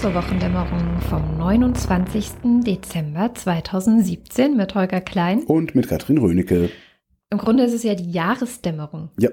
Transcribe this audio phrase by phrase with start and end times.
[0.00, 2.30] Zur Wochendämmerung vom 29.
[2.64, 5.42] Dezember 2017 mit Holger Klein.
[5.42, 6.70] Und mit Katrin Rönecke.
[7.30, 9.10] Im Grunde ist es ja die Jahresdämmerung.
[9.18, 9.30] Ja,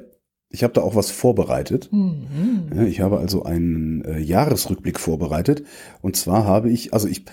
[0.49, 1.89] ich habe da auch was vorbereitet.
[1.91, 2.87] Mhm.
[2.87, 5.63] Ich habe also einen äh, Jahresrückblick vorbereitet.
[6.01, 7.25] Und zwar habe ich, also ich,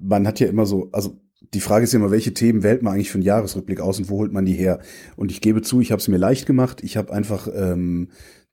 [0.00, 1.20] man hat ja immer so, also
[1.52, 4.08] die Frage ist ja immer, welche Themen wählt man eigentlich für einen Jahresrückblick aus und
[4.08, 4.80] wo holt man die her?
[5.14, 6.82] Und ich gebe zu, ich habe es mir leicht gemacht.
[6.82, 8.08] Ich habe einfach ähm,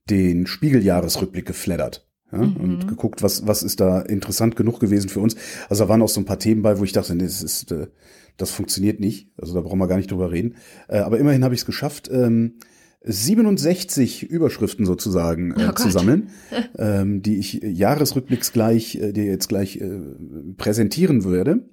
[0.09, 2.06] den Spiegeljahresrückblick geflattert.
[2.31, 2.55] Ja, Mhm.
[2.57, 5.35] Und geguckt, was, was ist da interessant genug gewesen für uns.
[5.69, 7.71] Also da waren auch so ein paar Themen bei, wo ich dachte, nee, das ist,
[7.71, 7.87] äh,
[8.37, 9.31] das funktioniert nicht.
[9.37, 10.55] Also da brauchen wir gar nicht drüber reden.
[10.89, 12.55] Äh, aber immerhin habe ich es geschafft, ähm,
[13.01, 16.29] 67 Überschriften sozusagen äh, Oh zu sammeln,
[16.77, 19.99] ähm, die ich jahresrückblicksgleich, äh, dir jetzt gleich äh,
[20.57, 21.69] präsentieren würde.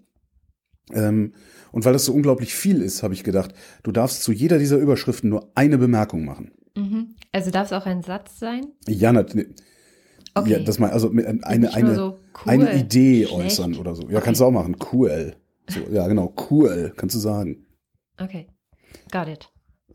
[0.92, 1.32] Ähm,
[1.72, 4.76] und weil das so unglaublich viel ist, habe ich gedacht, du darfst zu jeder dieser
[4.78, 6.52] Überschriften nur eine Bemerkung machen.
[6.76, 7.14] Mhm.
[7.32, 8.66] Also darf es auch ein Satz sein?
[8.86, 9.46] Ja, nat- ne-
[10.34, 10.50] Okay.
[10.52, 13.32] ja das mal, also mit- eine, eine, so cool, eine Idee schlecht.
[13.32, 14.02] äußern oder so.
[14.02, 14.22] Ja, Okay.
[14.24, 14.76] kannst du auch machen.
[14.92, 15.36] Cool.
[15.70, 17.66] So, ja, genau, cool, kannst du sagen.
[18.20, 18.48] Okay.
[19.10, 19.48] Got it.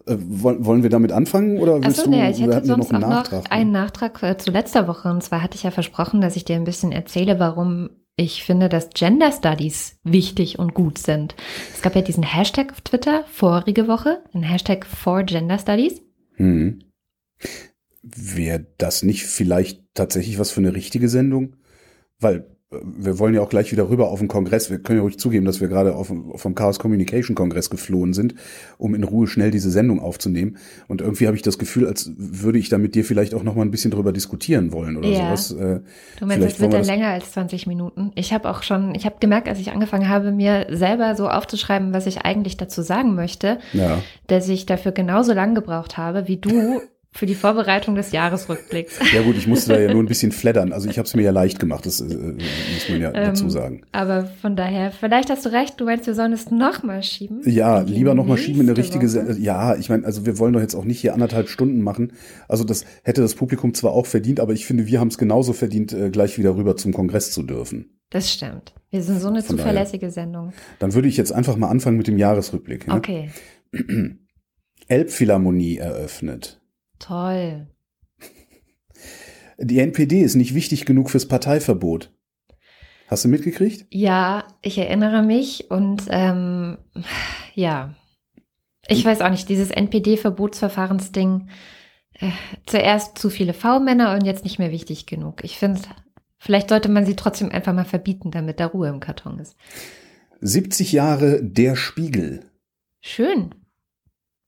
[0.07, 2.09] Äh, wollen, wollen wir damit anfangen oder willst Achso, du?
[2.09, 3.51] nee, ich hätte sonst noch Nachtrag, ne?
[3.51, 5.09] einen Nachtrag äh, zu letzter Woche.
[5.09, 8.67] Und zwar hatte ich ja versprochen, dass ich dir ein bisschen erzähle, warum ich finde,
[8.67, 11.35] dass Gender Studies wichtig und gut sind.
[11.73, 16.01] Es gab ja diesen Hashtag auf Twitter vorige Woche, ein Hashtag for Gender Studies.
[16.35, 16.79] Hm.
[18.01, 21.55] Wäre das nicht vielleicht tatsächlich was für eine richtige Sendung?
[22.19, 24.69] Weil äh, wir wollen ja auch gleich wieder rüber auf den Kongress.
[24.69, 28.35] Wir können ja ruhig zugeben, dass wir gerade auf, vom Chaos Communication Kongress geflohen sind,
[28.77, 30.57] um in Ruhe schnell diese Sendung aufzunehmen.
[30.87, 33.55] Und irgendwie habe ich das Gefühl, als würde ich da mit dir vielleicht auch noch
[33.55, 35.35] mal ein bisschen drüber diskutieren wollen oder Ja.
[35.35, 35.51] sowas.
[35.51, 35.79] Äh,
[36.19, 38.11] Du meinst, es wird dann länger als 20 Minuten.
[38.15, 41.93] Ich habe auch schon, ich habe gemerkt, als ich angefangen habe, mir selber so aufzuschreiben,
[41.93, 44.01] was ich eigentlich dazu sagen möchte, ja.
[44.27, 46.81] dass ich dafür genauso lang gebraucht habe wie du
[47.11, 48.99] für die Vorbereitung des Jahresrückblicks.
[49.13, 50.71] ja gut, ich musste da ja nur ein bisschen flattern.
[50.71, 53.49] Also ich habe es mir ja leicht gemacht, das äh, muss man ja dazu Ähm,
[53.49, 53.81] sagen.
[53.91, 57.41] Aber von daher, vielleicht hast du recht, du meinst, wir sollen es nochmal schieben?
[57.45, 59.37] Ja, lieber nochmal schieben in eine richtige Woche?
[59.39, 62.13] Ja, ich meine, also wir wollen doch jetzt auch nicht hier anderthalb Stunden machen.
[62.47, 65.53] Also das hätte das Publikum zwar auch verdient, aber ich finde, wir haben es genauso
[65.53, 67.97] verdient, äh, gleich wieder rüber zum Kongress zu dürfen.
[68.11, 68.73] Das stimmt.
[68.91, 69.71] Wir sind so eine Von daher.
[69.71, 70.53] zuverlässige Sendung.
[70.79, 72.87] Dann würde ich jetzt einfach mal anfangen mit dem Jahresrückblick.
[72.87, 72.95] Ja?
[72.95, 73.29] Okay,
[74.87, 76.58] Elbphilharmonie eröffnet.
[76.99, 77.67] Toll.
[79.57, 82.11] Die NPD ist nicht wichtig genug fürs Parteiverbot.
[83.07, 83.87] Hast du mitgekriegt?
[83.89, 86.77] Ja, ich erinnere mich und ähm,
[87.55, 87.95] ja,
[88.87, 91.49] ich weiß auch nicht, dieses NPD-Verbotsverfahrensding,
[92.13, 92.31] äh,
[92.65, 95.43] zuerst zu viele V-Männer und jetzt nicht mehr wichtig genug.
[95.43, 95.81] Ich finde,
[96.37, 99.55] vielleicht sollte man sie trotzdem einfach mal verbieten, damit da Ruhe im Karton ist.
[100.41, 102.45] 70 Jahre Der Spiegel.
[103.01, 103.55] Schön,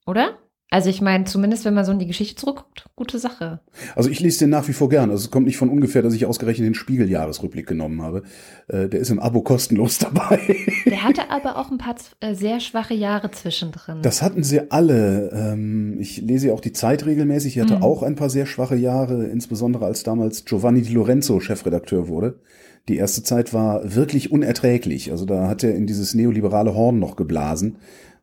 [0.05, 0.37] oder?
[0.73, 3.59] Also ich meine, zumindest wenn man so in die Geschichte zurückguckt, gute Sache.
[3.93, 5.11] Also ich lese den nach wie vor gern.
[5.11, 8.23] Also es kommt nicht von ungefähr, dass ich ausgerechnet den Spiegel-Jahresrückblick genommen habe.
[8.69, 10.39] Äh, der ist im Abo kostenlos dabei.
[10.85, 14.01] Der hatte aber auch ein paar äh, sehr schwache Jahre zwischendrin.
[14.01, 15.29] Das hatten sie alle.
[15.33, 17.57] Ähm, ich lese ja auch die Zeit regelmäßig.
[17.57, 17.83] Ich hatte Mhm.
[17.83, 22.39] auch ein paar sehr schwache Jahre, insbesondere als damals Giovanni Di Lorenzo Chefredakteur wurde.
[22.87, 25.11] Die erste Zeit war wirklich unerträglich.
[25.11, 27.75] Also da hat er in dieses neoliberale Horn noch geblasen.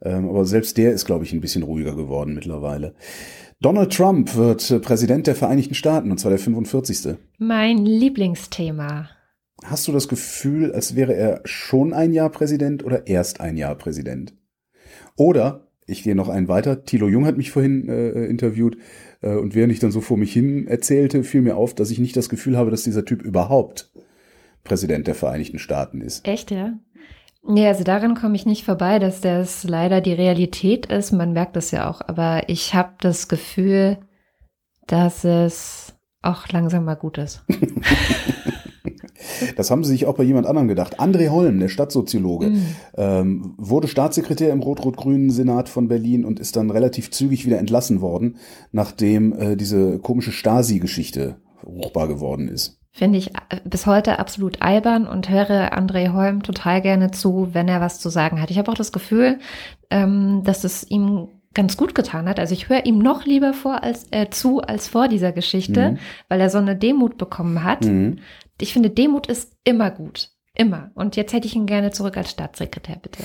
[0.02, 2.94] Ähm, aber selbst der ist, glaube ich, ein bisschen ruhiger geworden mittlerweile.
[3.60, 7.16] Donald Trump wird äh, Präsident der Vereinigten Staaten, und zwar der 45.
[7.38, 9.10] mein Lieblingsthema.
[9.64, 13.74] Hast du das Gefühl, als wäre er schon ein Jahr Präsident oder erst ein Jahr
[13.74, 14.34] Präsident?
[15.16, 18.78] Oder, ich gehe noch einen weiter, Thilo Jung hat mich vorhin äh, interviewt
[19.20, 21.98] äh, und während ich dann so vor mich hin erzählte, fiel mir auf, dass ich
[21.98, 23.90] nicht das Gefühl habe, dass dieser Typ überhaupt
[24.62, 26.28] Präsident der Vereinigten Staaten ist.
[26.28, 26.78] Echt, ja?
[27.46, 31.12] Ja, also daran komme ich nicht vorbei, dass das leider die Realität ist.
[31.12, 32.00] Man merkt das ja auch.
[32.06, 33.98] Aber ich habe das Gefühl,
[34.86, 37.44] dass es auch langsam mal gut ist.
[39.56, 41.00] Das haben sie sich auch bei jemand anderem gedacht.
[41.00, 42.66] André Holm, der Stadtsoziologe, Mhm.
[42.96, 48.00] ähm, wurde Staatssekretär im rot-rot-grünen Senat von Berlin und ist dann relativ zügig wieder entlassen
[48.00, 48.36] worden,
[48.72, 52.80] nachdem äh, diese komische Stasi-Geschichte ruchbar geworden ist.
[52.98, 57.68] Finde ich äh, bis heute absolut albern und höre André Holm total gerne zu, wenn
[57.68, 58.50] er was zu sagen hat.
[58.50, 59.38] Ich habe auch das Gefühl,
[59.88, 62.40] ähm, dass es ihm ganz gut getan hat.
[62.40, 65.98] Also ich höre ihm noch lieber vor als äh, zu als vor dieser Geschichte, Mhm.
[66.28, 67.84] weil er so eine Demut bekommen hat.
[67.84, 68.18] Mhm.
[68.60, 70.30] Ich finde, Demut ist immer gut.
[70.56, 70.90] Immer.
[70.94, 73.22] Und jetzt hätte ich ihn gerne zurück als Staatssekretär, bitte.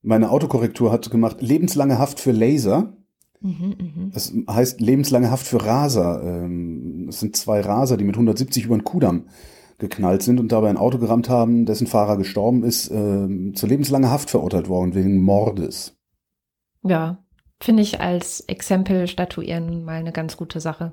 [0.00, 2.92] Meine Autokorrektur hat gemacht, lebenslange Haft für Laser.
[3.40, 4.10] Mhm, mhm.
[4.12, 6.22] Das heißt lebenslange Haft für Raser.
[6.22, 9.28] Ähm, Das sind zwei Raser, die mit 170 über den Kudamm
[9.78, 14.10] geknallt sind und dabei ein Auto gerammt haben, dessen Fahrer gestorben ist, ähm, zu lebenslanger
[14.10, 15.96] Haft verurteilt worden wegen Mordes.
[16.82, 17.24] Ja,
[17.60, 20.92] finde ich als Exempel statuieren mal eine ganz gute Sache.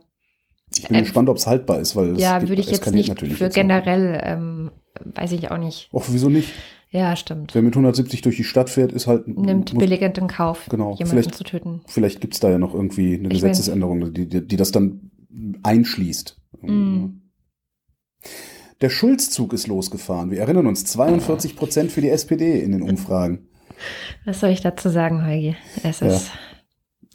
[0.75, 3.49] Ich bin ähm, gespannt, ob es haltbar ist, weil ja, würde ich jetzt nicht für
[3.49, 4.71] generell, ähm,
[5.15, 5.89] weiß ich auch nicht.
[5.93, 6.53] Och, wieso nicht?
[6.89, 7.53] Ja, stimmt.
[7.53, 9.27] Wer mit 170 durch die Stadt fährt, ist halt.
[9.27, 11.81] Nimmt muss, billigend in Kauf, genau, jemanden zu töten.
[11.87, 15.11] Vielleicht gibt es da ja noch irgendwie eine ich Gesetzesänderung, die, die, die, das dann
[15.63, 16.39] einschließt.
[16.61, 17.05] Mm.
[18.79, 20.31] Der Schulzzug ist losgefahren.
[20.31, 23.47] Wir erinnern uns, 42 Prozent für die SPD in den Umfragen.
[24.25, 25.55] Was soll ich dazu sagen, Heugi?
[25.83, 26.33] Es ist ja.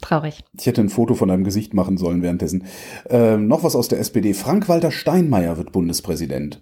[0.01, 0.43] traurig.
[0.57, 2.65] Ich hätte ein Foto von deinem Gesicht machen sollen währenddessen.
[3.09, 4.33] Ähm, noch was aus der SPD.
[4.33, 6.61] Frank-Walter Steinmeier wird Bundespräsident.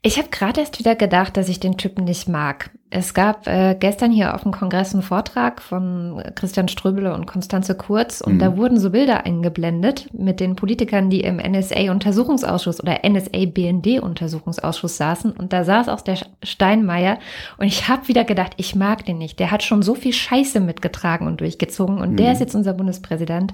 [0.00, 2.70] Ich habe gerade erst wieder gedacht, dass ich den Typen nicht mag.
[2.88, 7.74] Es gab äh, gestern hier auf dem Kongress einen Vortrag von Christian Ströbele und Konstanze
[7.74, 8.38] Kurz und mhm.
[8.38, 15.52] da wurden so Bilder eingeblendet mit den Politikern, die im NSA-Untersuchungsausschuss oder NSA-BND-Untersuchungsausschuss saßen und
[15.52, 17.18] da saß auch der Steinmeier
[17.58, 19.40] und ich habe wieder gedacht, ich mag den nicht.
[19.40, 22.16] Der hat schon so viel Scheiße mitgetragen und durchgezogen und mhm.
[22.18, 23.52] der ist jetzt unser Bundespräsident.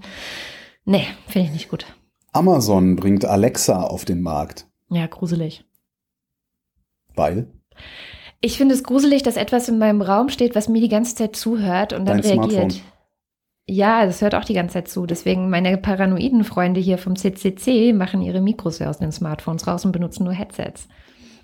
[0.84, 1.86] Nee, finde ich nicht gut.
[2.32, 4.66] Amazon bringt Alexa auf den Markt.
[4.90, 5.64] Ja, gruselig.
[7.14, 7.48] Weil?
[8.40, 11.36] Ich finde es gruselig, dass etwas in meinem Raum steht, was mir die ganze Zeit
[11.36, 12.72] zuhört und dann Dein reagiert.
[12.72, 12.94] Smartphone.
[13.66, 15.06] Ja, das hört auch die ganze Zeit zu.
[15.06, 19.92] Deswegen meine paranoiden Freunde hier vom CCC machen ihre Mikros aus den Smartphones raus und
[19.92, 20.86] benutzen nur Headsets.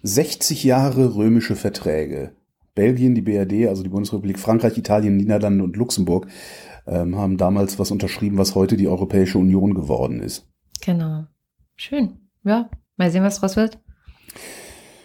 [0.02, 2.34] 60 Jahre römische Verträge.
[2.74, 6.26] Belgien, die BRD, also die Bundesrepublik, Frankreich, Italien, Niederlande und Luxemburg
[6.86, 10.46] ähm, haben damals was unterschrieben, was heute die Europäische Union geworden ist.
[10.82, 11.24] Genau.
[11.76, 12.18] Schön.
[12.44, 13.78] Ja, mal sehen, was draus wird.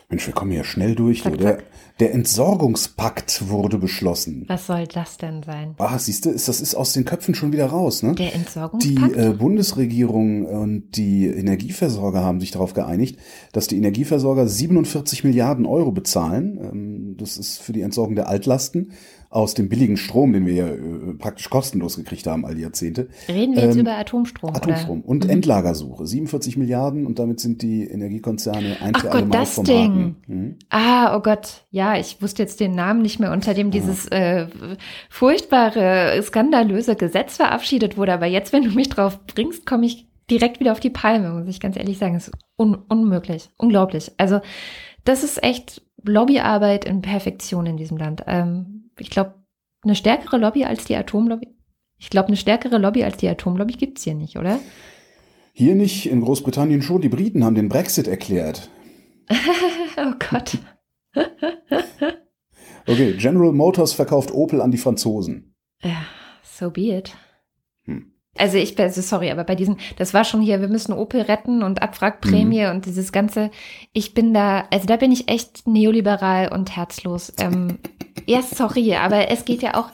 [0.09, 1.23] Mensch, wir kommen hier schnell durch.
[1.23, 1.57] Zack, der,
[1.99, 4.45] der Entsorgungspakt wurde beschlossen.
[4.47, 5.73] Was soll das denn sein?
[5.77, 8.13] Ah, siehst du, das ist aus den Köpfen schon wieder raus, ne?
[8.13, 9.15] Der Entsorgungspakt?
[9.15, 13.17] Die äh, Bundesregierung und die Energieversorger haben sich darauf geeinigt,
[13.51, 16.59] dass die Energieversorger 47 Milliarden Euro bezahlen.
[16.61, 18.91] Ähm, das ist für die Entsorgung der Altlasten
[19.35, 23.09] aus dem billigen Strom, den wir ja äh, praktisch kostenlos gekriegt haben all die Jahrzehnte.
[23.27, 24.55] Reden wir jetzt ähm, über Atomstrom?
[24.55, 25.09] Atomstrom oder?
[25.09, 25.29] und mhm.
[25.29, 26.07] Endlagersuche.
[26.07, 30.15] 47 Milliarden und damit sind die Energiekonzerne ein Ach für Mal das Ding.
[30.25, 30.55] Mhm.
[30.69, 31.65] Ah, oh Gott.
[31.69, 34.47] Ja, ich wusste jetzt den Namen nicht mehr, unter dem dieses äh,
[35.09, 38.13] furchtbare, skandalöse Gesetz verabschiedet wurde.
[38.13, 41.49] Aber jetzt, wenn du mich drauf bringst, komme ich direkt wieder auf die Palme, muss
[41.49, 42.13] ich ganz ehrlich sagen.
[42.13, 43.49] Das ist un unmöglich.
[43.57, 44.13] Unglaublich.
[44.17, 44.39] Also,
[45.03, 48.23] das ist echt Lobbyarbeit in Perfektion in diesem Land.
[48.27, 49.35] Ähm, ich glaube,
[49.83, 51.55] eine stärkere Lobby als die Atomlobby.
[51.97, 54.59] Ich glaube, eine stärkere Lobby als die Atomlobby gibt's hier nicht, oder?
[55.53, 57.01] Hier nicht, in Großbritannien schon.
[57.01, 58.69] Die Briten haben den Brexit erklärt.
[59.97, 60.57] oh Gott.
[62.87, 65.55] okay, General Motors verkauft Opel an die Franzosen.
[65.81, 66.05] Ja,
[66.43, 67.15] so be it.
[67.85, 68.11] Hm.
[68.37, 71.21] Also ich bin, also sorry, aber bei diesen, das war schon hier, wir müssen Opel
[71.21, 72.71] retten und Abwrackprämie mhm.
[72.71, 73.49] und dieses ganze,
[73.93, 77.31] ich bin da, also da bin ich echt neoliberal und herzlos.
[77.39, 77.79] Ähm,
[78.25, 79.89] ja, sorry, aber es geht ja auch.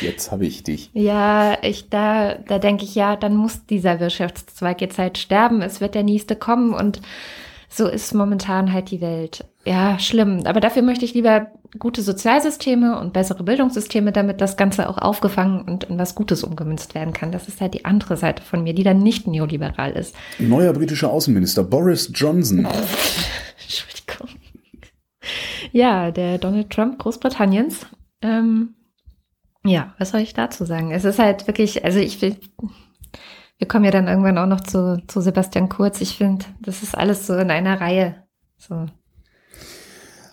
[0.00, 0.90] Jetzt habe ich dich.
[0.92, 5.62] Ja, ich da, da denke ich, ja, dann muss dieser Wirtschaftszweig jetzt halt sterben.
[5.62, 7.00] Es wird der nächste kommen und
[7.68, 9.44] so ist momentan halt die Welt.
[9.64, 10.42] Ja, schlimm.
[10.44, 11.48] Aber dafür möchte ich lieber
[11.78, 16.94] gute Sozialsysteme und bessere Bildungssysteme, damit das Ganze auch aufgefangen und in was Gutes umgemünzt
[16.94, 17.32] werden kann.
[17.32, 20.14] Das ist halt die andere Seite von mir, die dann nicht neoliberal ist.
[20.38, 22.66] Neuer britischer Außenminister Boris Johnson.
[25.76, 27.84] Ja, der Donald Trump Großbritanniens.
[28.22, 28.76] Ähm,
[29.62, 30.90] ja, was soll ich dazu sagen?
[30.90, 32.36] Es ist halt wirklich, also ich will,
[33.58, 36.00] wir kommen ja dann irgendwann auch noch zu, zu Sebastian Kurz.
[36.00, 38.14] Ich finde, das ist alles so in einer Reihe.
[38.56, 38.86] So.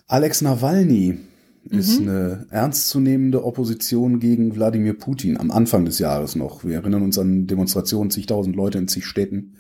[0.08, 1.20] Alex Nawalny
[1.66, 1.78] mhm.
[1.78, 6.64] ist eine ernstzunehmende Opposition gegen Wladimir Putin am Anfang des Jahres noch.
[6.64, 9.58] Wir erinnern uns an Demonstrationen, zigtausend Leute in zig Städten.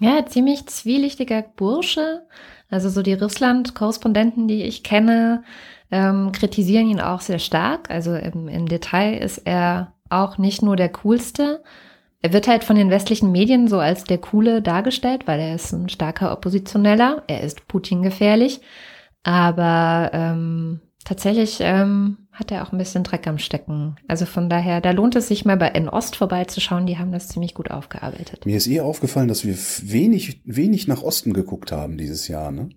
[0.00, 2.26] Ja, ziemlich zwielichtiger Bursche.
[2.70, 5.44] Also so die Russland-Korrespondenten, die ich kenne,
[5.90, 7.90] ähm, kritisieren ihn auch sehr stark.
[7.90, 11.62] Also im, im Detail ist er auch nicht nur der coolste,
[12.22, 15.72] er wird halt von den westlichen Medien so als der Coole dargestellt, weil er ist
[15.72, 18.60] ein starker Oppositioneller, er ist Putin gefährlich,
[19.22, 23.96] aber ähm, tatsächlich ähm, hat er auch ein bisschen Dreck am Stecken.
[24.08, 27.28] Also von daher, da lohnt es sich mal bei in Ost vorbeizuschauen, die haben das
[27.28, 28.44] ziemlich gut aufgearbeitet.
[28.46, 32.50] Mir ist eher aufgefallen, dass wir wenig, wenig nach Osten geguckt haben dieses Jahr.
[32.50, 32.70] Ne?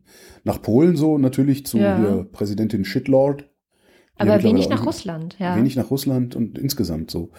[0.43, 2.25] Nach Polen so natürlich zu ja.
[2.31, 3.45] Präsidentin Shitlord
[4.15, 5.55] aber wenig nach Russland, ja.
[5.55, 7.31] Wenig nach Russland und insgesamt so.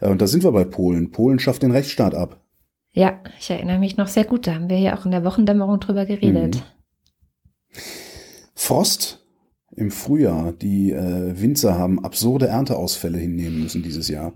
[0.00, 1.10] Äh, und da sind wir bei Polen.
[1.10, 2.44] Polen schafft den Rechtsstaat ab.
[2.92, 4.46] Ja, ich erinnere mich noch sehr gut.
[4.46, 6.56] Da haben wir ja auch in der Wochendämmerung drüber geredet.
[6.56, 7.80] Mhm.
[8.54, 9.17] Frost
[9.78, 10.52] im Frühjahr.
[10.52, 14.32] Die äh, Winzer haben absurde Ernteausfälle hinnehmen müssen dieses Jahr.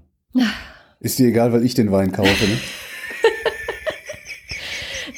[1.00, 2.56] Ist dir egal, weil ich den Wein kaufe, ne?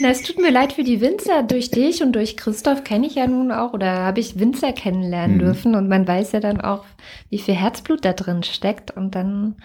[0.00, 1.42] Na, es tut mir leid für die Winzer.
[1.42, 5.36] Durch dich und durch Christoph kenne ich ja nun auch oder habe ich Winzer kennenlernen
[5.36, 5.40] mhm.
[5.40, 6.84] dürfen und man weiß ja dann auch,
[7.28, 9.56] wie viel Herzblut da drin steckt und dann,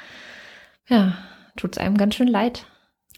[0.88, 1.18] ja,
[1.56, 2.66] tut's einem ganz schön leid.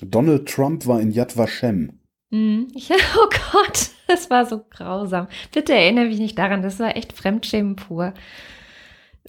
[0.01, 2.00] Donald Trump war in Yad Vashem.
[2.31, 2.69] Mhm.
[2.73, 5.27] Ich, oh Gott, das war so grausam.
[5.53, 8.13] Bitte erinnere mich nicht daran, das war echt Fremdschämen pur.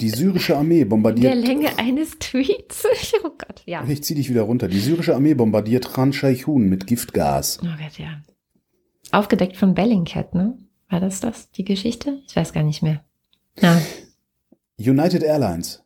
[0.01, 1.35] Die syrische Armee bombardiert.
[1.35, 2.87] Der Länge eines Tweets.
[3.25, 3.85] Oh Gott, ja.
[3.87, 4.67] Ich zieh dich wieder runter.
[4.67, 7.61] Die syrische Armee bombardiert Khan Shaykhun mit Giftgas.
[7.63, 8.21] Oh Gott, ja.
[9.13, 10.59] Aufgedeckt von Bellingcat, ne?
[10.89, 12.21] War das das, die Geschichte?
[12.27, 13.05] Ich weiß gar nicht mehr.
[13.61, 13.81] Ja.
[14.79, 15.83] United Airlines.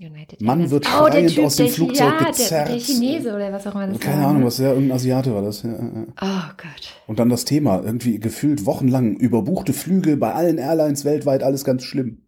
[0.00, 2.68] United Mann wird oh, schreiend aus dem Flugzeug ja, gezerrt.
[2.68, 4.30] Der, der Chinese oder was auch immer das Keine war.
[4.30, 5.62] Ahnung, was ja, irgendein Asiate war das.
[5.62, 6.06] Ja, ja.
[6.20, 6.94] Oh Gott.
[7.06, 11.84] Und dann das Thema, irgendwie gefühlt wochenlang überbuchte Flüge bei allen Airlines weltweit, alles ganz
[11.84, 12.22] schlimm.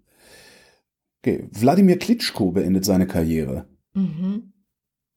[1.22, 3.66] Okay, Wladimir Klitschko beendet seine Karriere.
[3.94, 4.52] Mhm.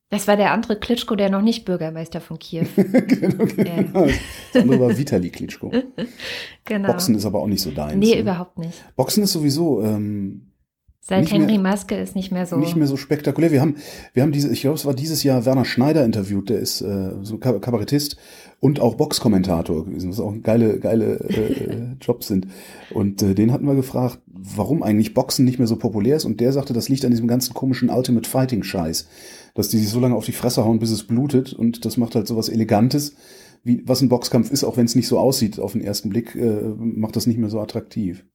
[0.09, 2.65] Das war der andere Klitschko, der noch nicht Bürgermeister von Kiew.
[2.75, 4.07] genau, genau.
[4.53, 5.71] Das andere war Vitali Klitschko.
[6.65, 6.87] genau.
[6.87, 7.95] Boxen ist aber auch nicht so deins.
[7.95, 8.21] nee, ne?
[8.21, 8.83] überhaupt nicht.
[8.95, 10.48] Boxen ist sowieso ähm,
[11.01, 12.57] Seit Henry mehr- Maske ist nicht mehr so.
[12.57, 13.51] nicht mehr so spektakulär.
[13.51, 13.75] Wir haben,
[14.13, 17.11] wir haben diese, ich glaube, es war dieses Jahr Werner Schneider interviewt, der ist äh,
[17.23, 18.17] so Kabarettist
[18.59, 22.47] und auch Boxkommentator gewesen, was auch geile, geile äh, Jobs sind.
[22.93, 26.25] Und äh, den hatten wir gefragt, warum eigentlich Boxen nicht mehr so populär ist.
[26.25, 29.07] Und der sagte, das liegt an diesem ganzen komischen Ultimate Fighting Scheiß,
[29.55, 31.53] dass die sich so lange auf die Fresse hauen, bis es blutet.
[31.53, 33.15] Und das macht halt so was Elegantes,
[33.63, 36.35] wie was ein Boxkampf ist, auch wenn es nicht so aussieht auf den ersten Blick,
[36.35, 38.25] äh, macht das nicht mehr so attraktiv.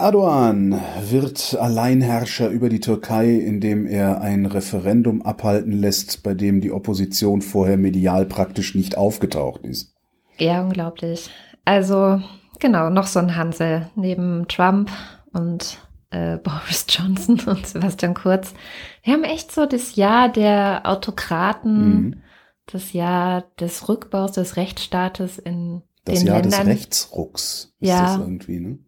[0.00, 6.70] Erdogan wird Alleinherrscher über die Türkei, indem er ein Referendum abhalten lässt, bei dem die
[6.70, 9.92] Opposition vorher medial praktisch nicht aufgetaucht ist.
[10.38, 11.30] Ja, unglaublich.
[11.64, 12.22] Also,
[12.60, 14.88] genau, noch so ein Hansel neben Trump
[15.32, 15.78] und
[16.10, 18.54] äh, Boris Johnson und Sebastian Kurz.
[19.02, 22.22] Wir haben echt so das Jahr der Autokraten, Mhm.
[22.66, 26.60] das Jahr des Rückbaus des Rechtsstaates in Das den Jahr Ländern.
[26.60, 28.02] des Rechtsrucks ist Ja.
[28.02, 28.78] das irgendwie, ne?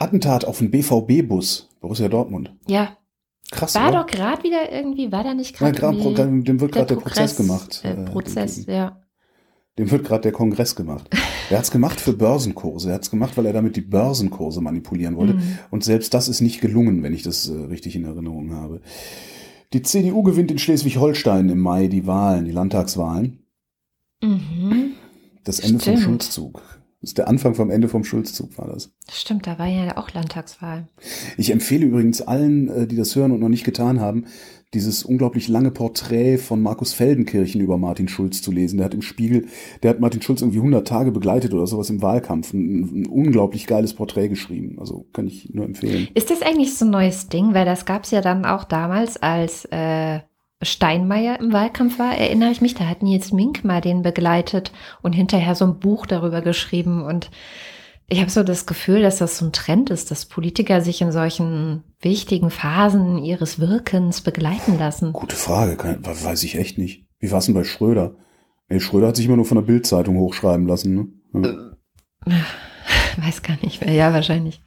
[0.00, 2.54] Attentat auf den BVB-Bus, Borussia Dortmund.
[2.66, 2.96] Ja,
[3.50, 4.00] Krass, war oder?
[4.00, 7.82] doch gerade wieder irgendwie, war da nicht gerade dem wird gerade der, Prozess gemacht.
[7.84, 8.72] Äh, äh, Prozess, dagegen.
[8.72, 9.02] ja.
[9.78, 11.08] Dem wird gerade der Kongress gemacht.
[11.48, 12.90] Er hat's gemacht für Börsenkurse.
[12.90, 15.34] Er hat's gemacht, weil er damit die Börsenkurse manipulieren wollte.
[15.34, 15.58] Mhm.
[15.70, 18.80] Und selbst das ist nicht gelungen, wenn ich das äh, richtig in Erinnerung habe.
[19.72, 23.40] Die CDU gewinnt in Schleswig-Holstein im Mai die Wahlen, die Landtagswahlen.
[24.22, 24.92] Mhm.
[25.44, 26.02] Das Ende vom Stimmt.
[26.02, 26.62] Schulzzug.
[27.00, 28.92] Das ist der Anfang vom Ende vom Schulzzug, war das.
[29.10, 30.86] Stimmt, da war ja auch Landtagswahl.
[31.38, 34.26] Ich empfehle übrigens allen, äh, die das hören und noch nicht getan haben,
[34.74, 38.76] dieses unglaublich lange Porträt von Markus Feldenkirchen über Martin Schulz zu lesen.
[38.76, 39.46] Der hat im Spiegel,
[39.82, 42.52] der hat Martin Schulz irgendwie 100 Tage begleitet oder sowas im Wahlkampf.
[42.52, 44.76] Ein, ein unglaublich geiles Porträt geschrieben.
[44.78, 46.08] Also kann ich nur empfehlen.
[46.14, 47.54] Ist das eigentlich so ein neues Ding?
[47.54, 50.20] Weil das gab es ja dann auch damals, als äh,
[50.62, 55.12] Steinmeier im Wahlkampf war, erinnere ich mich, da hat Nils Mink mal den begleitet und
[55.14, 57.02] hinterher so ein Buch darüber geschrieben.
[57.02, 57.30] Und
[58.08, 61.12] ich habe so das Gefühl, dass das so ein Trend ist, dass Politiker sich in
[61.12, 65.12] solchen wichtigen Phasen ihres Wirkens begleiten lassen.
[65.12, 67.06] Gute Frage, kann, weiß ich echt nicht.
[67.20, 68.16] Wie war es denn bei Schröder?
[68.68, 71.20] Nee, Schröder hat sich immer nur von der Bildzeitung hochschreiben lassen.
[71.32, 71.72] Ne?
[72.26, 72.34] Ja.
[73.16, 73.92] Weiß gar nicht mehr.
[73.92, 74.62] Ja, wahrscheinlich.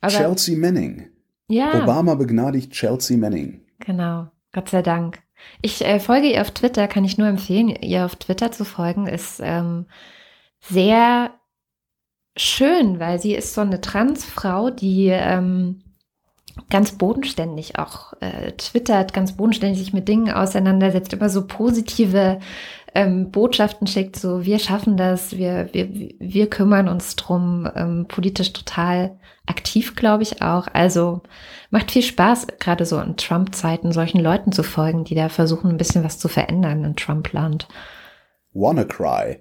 [0.00, 1.08] Aber Chelsea Manning.
[1.48, 3.60] ja, Obama begnadigt Chelsea Manning.
[3.78, 4.28] genau.
[4.52, 5.22] Gott sei Dank.
[5.60, 9.06] Ich äh, folge ihr auf Twitter, kann ich nur empfehlen, ihr auf Twitter zu folgen,
[9.06, 9.86] ist ähm,
[10.60, 11.30] sehr
[12.36, 15.82] schön, weil sie ist so eine Transfrau, die ähm,
[16.70, 22.40] ganz bodenständig auch äh, twittert, ganz bodenständig sich mit Dingen auseinandersetzt, immer so positive
[22.94, 28.52] ähm, Botschaften schickt, so wir schaffen das, wir, wir, wir kümmern uns drum, ähm, politisch
[28.52, 29.18] total
[29.52, 30.66] aktiv, glaube ich auch.
[30.72, 31.20] Also
[31.70, 35.76] macht viel Spaß, gerade so in Trump-Zeiten solchen Leuten zu folgen, die da versuchen, ein
[35.76, 37.68] bisschen was zu verändern in Trump-Land.
[38.54, 39.40] WannaCry.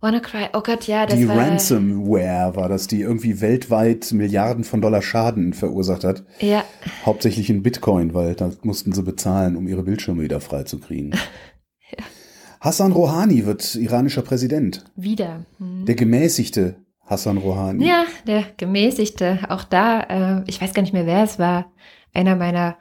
[0.00, 1.36] WannaCry, oh Gott, ja, das Die war...
[1.36, 6.24] Ransomware war das, die irgendwie weltweit Milliarden von Dollar Schaden verursacht hat.
[6.40, 6.64] Ja,
[7.04, 11.14] Hauptsächlich in Bitcoin, weil da mussten sie bezahlen, um ihre Bildschirme wieder freizukriegen.
[12.60, 14.84] Hassan Rouhani wird iranischer Präsident.
[14.96, 15.44] wieder.
[15.58, 15.84] Hm.
[15.86, 16.76] Der gemäßigte
[17.08, 17.86] Hassan Rouhani.
[17.86, 19.40] Ja, der gemäßigte.
[19.48, 21.72] Auch da, äh, ich weiß gar nicht mehr, wer es war.
[22.12, 22.76] Einer meiner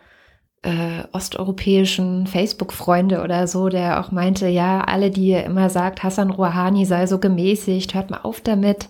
[0.63, 6.85] äh, osteuropäischen Facebook-Freunde oder so, der auch meinte, ja, alle, die immer sagt, Hassan Rouhani
[6.85, 8.89] sei so gemäßigt, hört mal auf damit.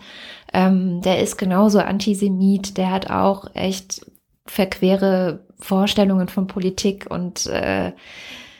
[0.53, 4.05] Ähm, der ist genauso Antisemit, der hat auch echt
[4.45, 7.91] verquere Vorstellungen von Politik und äh,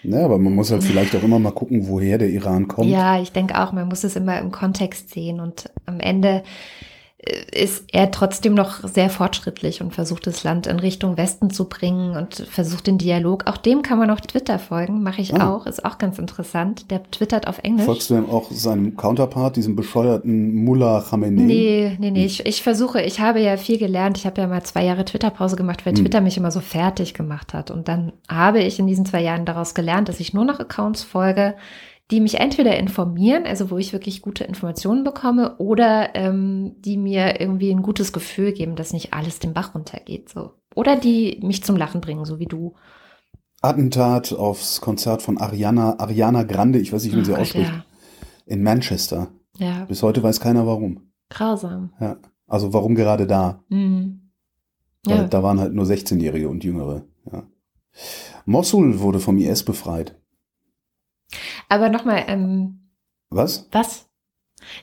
[0.03, 2.89] Ja, aber man muss halt vielleicht auch immer mal gucken, woher der Iran kommt.
[2.89, 6.43] Ja, ich denke auch, man muss es immer im Kontext sehen und am Ende
[7.51, 12.15] ist er trotzdem noch sehr fortschrittlich und versucht das Land in Richtung Westen zu bringen
[12.15, 13.45] und versucht den Dialog.
[13.47, 15.49] Auch dem kann man auf Twitter folgen, mache ich Ah.
[15.53, 16.89] auch, ist auch ganz interessant.
[16.91, 17.85] Der twittert auf Englisch.
[17.85, 21.41] Folgst du denn auch seinem Counterpart, diesem bescheuerten Mullah Khamenei?
[21.43, 22.25] Nee, nee, nee.
[22.25, 24.17] Ich, ich versuche, ich habe ja viel gelernt.
[24.17, 26.01] Ich habe ja mal zwei Jahre Twitter-Pause gemacht, weil Hm.
[26.03, 27.71] Twitter mich immer so fertig gemacht hat.
[27.71, 31.03] Und dann habe ich in diesen zwei Jahren daraus gelernt, dass ich nur noch Accounts
[31.03, 31.55] folge,
[32.11, 37.41] die mich entweder informieren, also wo ich wirklich gute Informationen bekomme, oder ähm, die mir
[37.41, 40.29] irgendwie ein gutes Gefühl geben, dass nicht alles den Bach runtergeht.
[40.29, 40.51] So.
[40.73, 42.75] Oder die mich zum Lachen bringen, so wie du.
[43.61, 47.85] Attentat aufs Konzert von Ariana, Ariana Grande, ich weiß nicht, wie sie ausspricht, Alter.
[48.45, 49.29] in Manchester.
[49.57, 51.09] Ja, Bis heute weiß keiner warum.
[51.29, 51.91] grausam.
[51.99, 52.17] Ja.
[52.45, 53.63] Also warum gerade da?
[53.69, 54.21] Mhm.
[55.05, 55.23] Ja.
[55.23, 57.05] da waren halt nur 16-Jährige und Jüngere.
[57.31, 57.43] Ja.
[58.45, 60.15] Mosul wurde vom IS befreit.
[61.69, 62.89] Aber nochmal, ähm,
[63.29, 63.67] Was?
[63.71, 64.07] Was?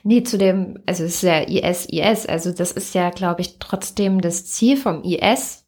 [0.03, 3.59] Nee, zu dem, also es ist ja IS, IS, also das ist ja, glaube ich,
[3.59, 5.65] trotzdem das Ziel vom IS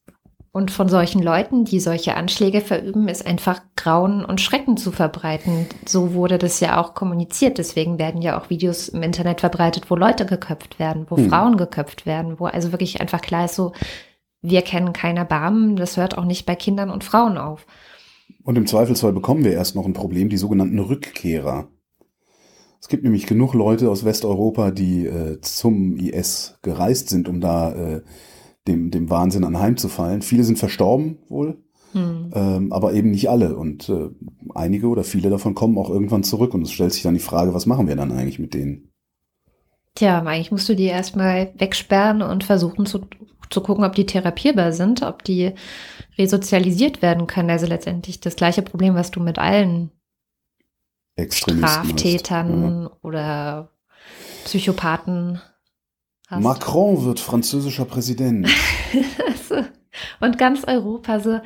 [0.52, 5.68] und von solchen Leuten, die solche Anschläge verüben, ist einfach Grauen und Schrecken zu verbreiten.
[5.86, 7.60] So wurde das ja auch kommuniziert.
[7.60, 11.30] Deswegen werden ja auch Videos im Internet verbreitet, wo Leute geköpft werden, wo Hm.
[11.30, 13.74] Frauen geköpft werden, wo also wirklich einfach klar ist, so,
[14.42, 17.68] wir kennen keiner Barmen, das hört auch nicht bei Kindern und Frauen auf.
[18.48, 21.68] Und im Zweifelsfall bekommen wir erst noch ein Problem, die sogenannten Rückkehrer.
[22.80, 27.74] Es gibt nämlich genug Leute aus Westeuropa, die äh, zum IS gereist sind, um da
[27.74, 28.02] äh,
[28.66, 30.22] dem, dem Wahnsinn anheimzufallen.
[30.22, 31.62] Viele sind verstorben wohl,
[31.92, 32.32] Hm.
[32.34, 33.58] ähm, aber eben nicht alle.
[33.58, 34.12] Und äh,
[34.56, 36.54] einige oder viele davon kommen auch irgendwann zurück.
[36.54, 38.94] Und es stellt sich dann die Frage, was machen wir dann eigentlich mit denen?
[39.96, 43.02] Tja, eigentlich musst du die erstmal wegsperren und versuchen zu,
[43.50, 45.54] zu gucken, ob die therapierbar sind, ob die
[46.18, 47.50] resozialisiert werden können.
[47.50, 49.92] Also letztendlich das gleiche Problem, was du mit allen
[51.16, 51.66] Extremisten.
[51.68, 51.76] hast.
[51.88, 53.70] Straftätern oder
[54.46, 55.36] Psychopathen
[56.30, 56.38] Ja.
[56.38, 56.44] hast.
[56.44, 58.48] Macron wird französischer Präsident.
[60.20, 61.40] Und ganz Europa so,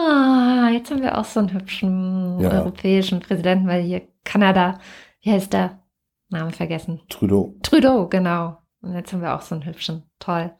[0.00, 2.50] ah, jetzt haben wir auch so einen hübschen Ja.
[2.50, 4.78] europäischen Präsidenten, weil hier Kanada,
[5.22, 5.82] wie heißt der?
[6.28, 7.00] Name vergessen.
[7.08, 7.54] Trudeau.
[7.62, 8.58] Trudeau, genau.
[8.80, 10.04] Und jetzt haben wir auch so einen hübschen.
[10.18, 10.52] Toll.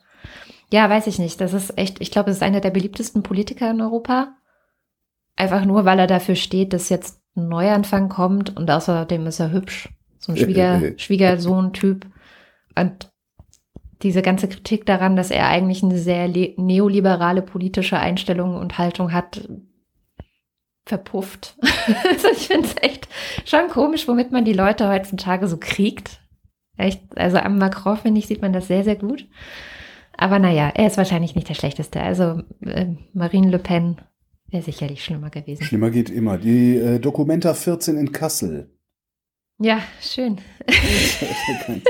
[0.72, 1.40] Ja, weiß ich nicht.
[1.40, 4.35] Das ist echt, ich glaube, es ist einer der beliebtesten Politiker in Europa.
[5.37, 9.52] Einfach nur, weil er dafür steht, dass jetzt ein Neuanfang kommt und außerdem ist er
[9.52, 9.88] hübsch.
[10.18, 10.98] So ein Äh, Schwieger, äh, äh.
[10.98, 12.07] Schwiegersohn-Typ.
[12.76, 13.12] Und
[14.02, 19.12] diese ganze Kritik daran, dass er eigentlich eine sehr le- neoliberale politische Einstellung und Haltung
[19.12, 19.48] hat,
[20.85, 21.57] verpufft.
[22.09, 23.09] also ich finde es echt
[23.44, 26.20] schon komisch, womit man die Leute heutzutage so kriegt.
[26.76, 29.26] Echt, also am Macron, finde ich, sieht man das sehr, sehr gut.
[30.16, 32.00] Aber naja, er ist wahrscheinlich nicht der Schlechteste.
[32.00, 33.96] Also äh, Marine Le Pen
[34.48, 35.62] wäre sicherlich schlimmer gewesen.
[35.64, 36.38] Schlimmer geht immer.
[36.38, 38.70] Die äh, Documenta 14 in Kassel.
[39.59, 40.38] Ja, schön.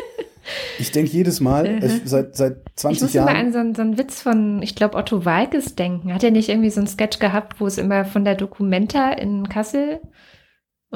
[0.79, 1.85] Ich denke jedes Mal, Mhm.
[1.85, 3.47] ich, seit, seit Ich 20 muss immer Jahren.
[3.47, 6.13] an so, einen- so einen Witz von, ich glaube, Otto Walkes denken.
[6.15, 9.49] Hat er nicht irgendwie so einen Sketch gehabt, wo es immer von der Documenta in
[9.49, 10.01] Kassel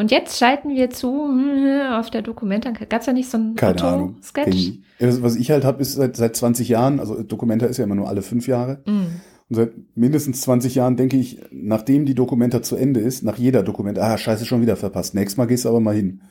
[0.01, 2.71] und jetzt schalten wir zu hm, auf der Documenta.
[2.71, 4.17] Gab es da nicht so einen Keine Ahnung.
[4.21, 4.83] ich nicht.
[4.99, 7.95] Ja, Was ich halt habe, ist seit, seit 20 Jahren, also Documenta ist ja immer
[7.95, 8.83] nur alle fünf Jahre.
[8.87, 9.21] Mm.
[9.51, 13.63] Und seit mindestens 20 Jahren denke ich, nachdem die Documenta zu Ende ist, nach jeder
[13.63, 15.15] Documenta, ah, scheiße, schon wieder verpasst.
[15.15, 16.23] Nächstes Mal gehst du aber mal hin.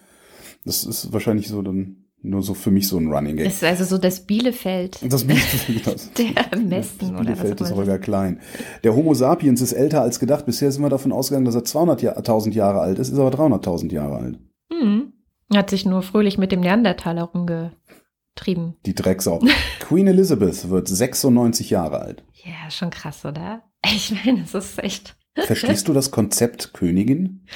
[0.66, 3.46] Das ist wahrscheinlich so dann nur so für mich so ein Running Gag.
[3.46, 7.74] Das ist also so das Bielefeld Das Bielefeld, das, der Messen das Bielefeld ist.
[7.74, 8.42] Holger Klein.
[8.84, 10.46] Der Homo sapiens ist älter als gedacht.
[10.46, 14.18] Bisher sind wir davon ausgegangen, dass er 200.000 Jahre alt ist, ist aber 300.000 Jahre
[14.18, 14.40] alt.
[14.70, 15.14] Mhm.
[15.54, 18.76] Hat sich nur fröhlich mit dem Neandertaler rumgetrieben.
[18.86, 19.42] Die Drecksau.
[19.80, 22.24] Queen Elizabeth wird 96 Jahre alt.
[22.34, 23.64] Ja, schon krass, oder?
[23.86, 25.16] Ich meine, es ist echt.
[25.36, 27.46] Verstehst du das Konzept Königin?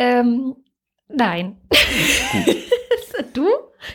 [0.00, 0.54] Ähm,
[1.08, 1.56] nein.
[2.30, 2.56] Gut.
[3.36, 3.46] Du?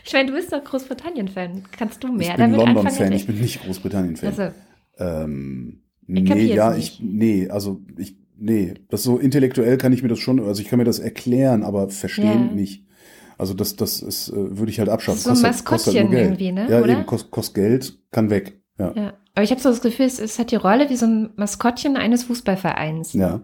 [0.06, 1.64] Ich meine, du bist doch Großbritannien-Fan.
[1.78, 4.30] Kannst du mehr ich bin damit London-Fan, ich bin nicht Großbritannien-Fan.
[4.30, 4.52] Also,
[4.98, 10.10] Ähm, Ich nee, ja, ich, nee, also ich, nee, das so intellektuell kann ich mir
[10.10, 12.54] das schon, also ich kann mir das erklären, aber verstehen Ja.
[12.56, 12.86] nicht.
[13.38, 15.20] Also das, das ist, äh, würde ich halt abschaffen.
[15.20, 16.68] so ein Maskottchen irgendwie, ne?
[16.70, 16.90] Ja, oder?
[16.94, 18.62] eben, kostet kost Geld, kann weg.
[18.78, 18.94] Ja.
[18.96, 19.14] Ja.
[19.36, 21.98] Aber ich habe so das Gefühl, es, es hat die Rolle wie so ein Maskottchen
[21.98, 23.14] eines Fußballvereins.
[23.14, 23.42] ja.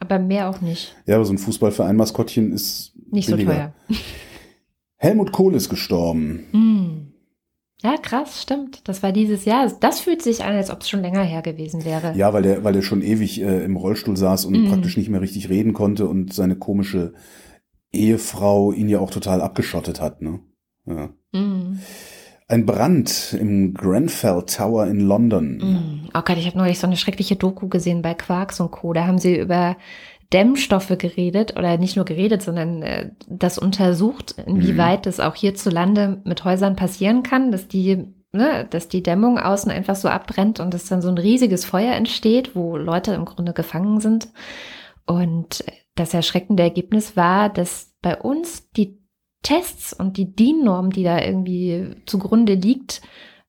[0.00, 0.96] Aber mehr auch nicht.
[1.06, 3.72] Ja, aber so ein Fußballverein-Maskottchen ist Nicht so billiger.
[3.88, 3.98] teuer.
[5.02, 6.46] Helmut Kohl ist gestorben.
[6.52, 7.08] Hm.
[7.82, 8.86] Ja, krass, stimmt.
[8.88, 9.68] Das war dieses Jahr.
[9.80, 12.12] Das fühlt sich an, als ob es schon länger her gewesen wäre.
[12.16, 14.68] Ja, weil der, weil der schon ewig äh, im Rollstuhl saß und Mhm.
[14.68, 17.14] praktisch nicht mehr richtig reden konnte und seine komische
[17.92, 20.38] Ehefrau ihn ja auch total abgeschottet hat, ne?
[20.86, 21.10] Ja.
[21.32, 21.80] Mm.
[22.48, 25.56] Ein Brand im Grenfell Tower in London.
[25.56, 26.08] Mm.
[26.14, 28.92] Oh Gott, ich habe neulich so eine schreckliche Doku gesehen bei Quarks und Co.
[28.92, 29.76] Da haben sie über
[30.32, 36.44] Dämmstoffe geredet oder nicht nur geredet, sondern äh, das untersucht, inwieweit das auch hierzulande mit
[36.44, 40.86] Häusern passieren kann, dass die ne, dass die Dämmung außen einfach so abbrennt und es
[40.86, 44.28] dann so ein riesiges Feuer entsteht, wo Leute im Grunde gefangen sind.
[45.06, 45.64] Und
[45.94, 48.98] das erschreckende Ergebnis war, dass bei uns die
[49.42, 53.02] Tests und die DIN-Norm, die da irgendwie zugrunde liegt,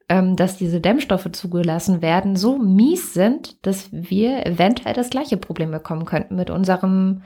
[0.09, 5.71] ähm, dass diese Dämmstoffe zugelassen werden, so mies sind, dass wir eventuell das gleiche Problem
[5.71, 7.23] bekommen könnten mit unserem,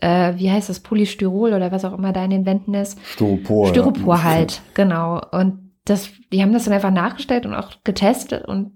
[0.00, 2.98] äh, wie heißt das, Polystyrol oder was auch immer da in den Wänden ist.
[3.04, 3.68] Styropor.
[3.68, 4.22] Styropor ja.
[4.24, 5.20] halt, genau.
[5.30, 8.72] Und das, die haben das dann einfach nachgestellt und auch getestet und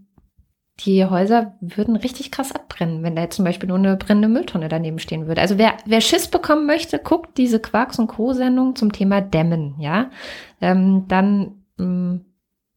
[0.84, 4.68] die Häuser würden richtig krass abbrennen, wenn da jetzt zum Beispiel nur eine brennende Mülltonne
[4.68, 5.40] daneben stehen würde.
[5.40, 10.10] Also wer, wer Schiss bekommen möchte, guckt diese Quarks- und Co-Sendung zum Thema Dämmen, ja.
[10.60, 12.24] Ähm, dann, ähm,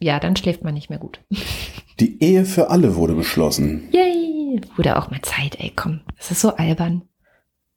[0.04, 1.20] ja, dann schläft man nicht mehr gut.
[2.00, 3.90] Die Ehe für alle wurde beschlossen.
[3.92, 4.62] Yay!
[4.76, 6.02] Wurde auch mal Zeit, ey, komm.
[6.18, 7.04] Das ist so albern.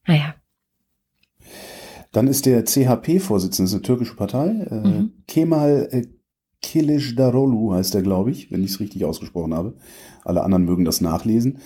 [0.06, 0.34] Naja.
[2.12, 5.12] Dann ist der CHP-Vorsitzende, das ist eine türkische Partei, äh, Mhm.
[5.26, 6.06] Kemal äh,
[6.62, 9.74] Kilicdaroglu heißt er, glaube ich, wenn ich es richtig ausgesprochen habe.
[10.24, 11.58] Alle anderen mögen das nachlesen.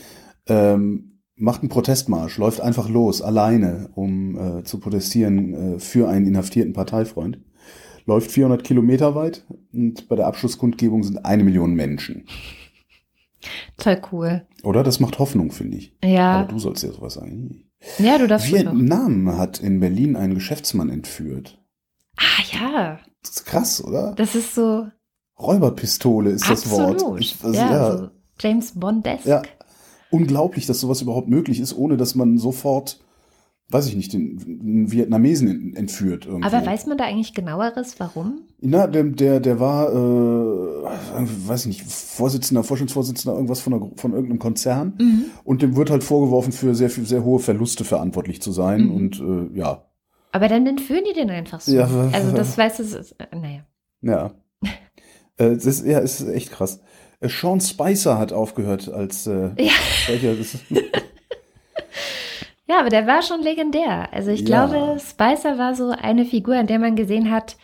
[0.46, 6.27] Ähm, macht einen Protestmarsch, läuft einfach los, alleine, um äh, zu protestieren äh, für einen
[6.27, 7.38] inhaftierten Parteifreund.
[8.11, 12.25] Läuft 400 Kilometer weit und bei der Abschlusskundgebung sind eine Million Menschen.
[13.77, 14.46] Toll cool.
[14.64, 14.83] Oder?
[14.83, 15.96] Das macht Hoffnung, finde ich.
[16.03, 16.40] Ja.
[16.40, 17.70] Aber du sollst ja sowas sagen.
[17.99, 18.53] Ja, du darfst.
[18.53, 21.62] Vietnam hat in Berlin einen Geschäftsmann entführt.
[22.16, 24.12] Ah ja, Das ist krass, oder?
[24.16, 24.88] das ist so
[25.38, 27.01] Räuberpistole ist das absolut.
[27.03, 27.20] Wort.
[27.20, 28.09] Ich, also, ja, ja, so
[28.40, 29.25] James Bondesk.
[29.25, 29.40] ja,
[30.11, 32.99] unglaublich, dass sowas überhaupt möglich ist, ohne dass man sofort,
[33.70, 36.26] weiß ich nicht, den, Vietnamesen ent- entführt.
[36.26, 36.46] Irgendwo.
[36.46, 38.40] Aber weiß man da eigentlich genaueres, warum?
[38.61, 40.87] Na, der, der, der war, äh,
[41.48, 44.94] weiß ich nicht, Vorsitzender, Vorstandsvorsitzender, irgendwas von, einer, von irgendeinem Konzern.
[44.98, 45.24] Mhm.
[45.44, 48.87] Und dem wird halt vorgeworfen, für sehr, viel- sehr hohe Verluste verantwortlich zu sein.
[48.87, 48.94] Mhm.
[48.94, 49.85] Und äh, ja,
[50.33, 51.72] Aber dann entführen die den einfach so.
[51.72, 53.64] Ja, also das weißt du, es ist- naja.
[54.02, 54.33] ja.
[55.37, 56.80] äh, das ist, ja, es ist echt krass.
[57.20, 59.70] Äh, Sean Spicer hat aufgehört als äh, Ja.
[59.72, 60.35] Sprecher
[62.70, 64.12] Ja, aber der war schon legendär.
[64.12, 64.66] Also ich Ja.
[64.66, 67.56] glaube, Spicer war so eine Figur, an der man gesehen hat,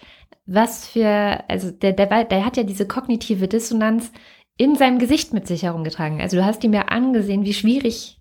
[0.46, 4.10] was für, also der, der, war, der hat ja diese kognitive Dissonanz
[4.56, 6.20] in seinem Gesicht mit sich herumgetragen.
[6.20, 8.20] Also du hast ihm ja angesehen, wie schwierig,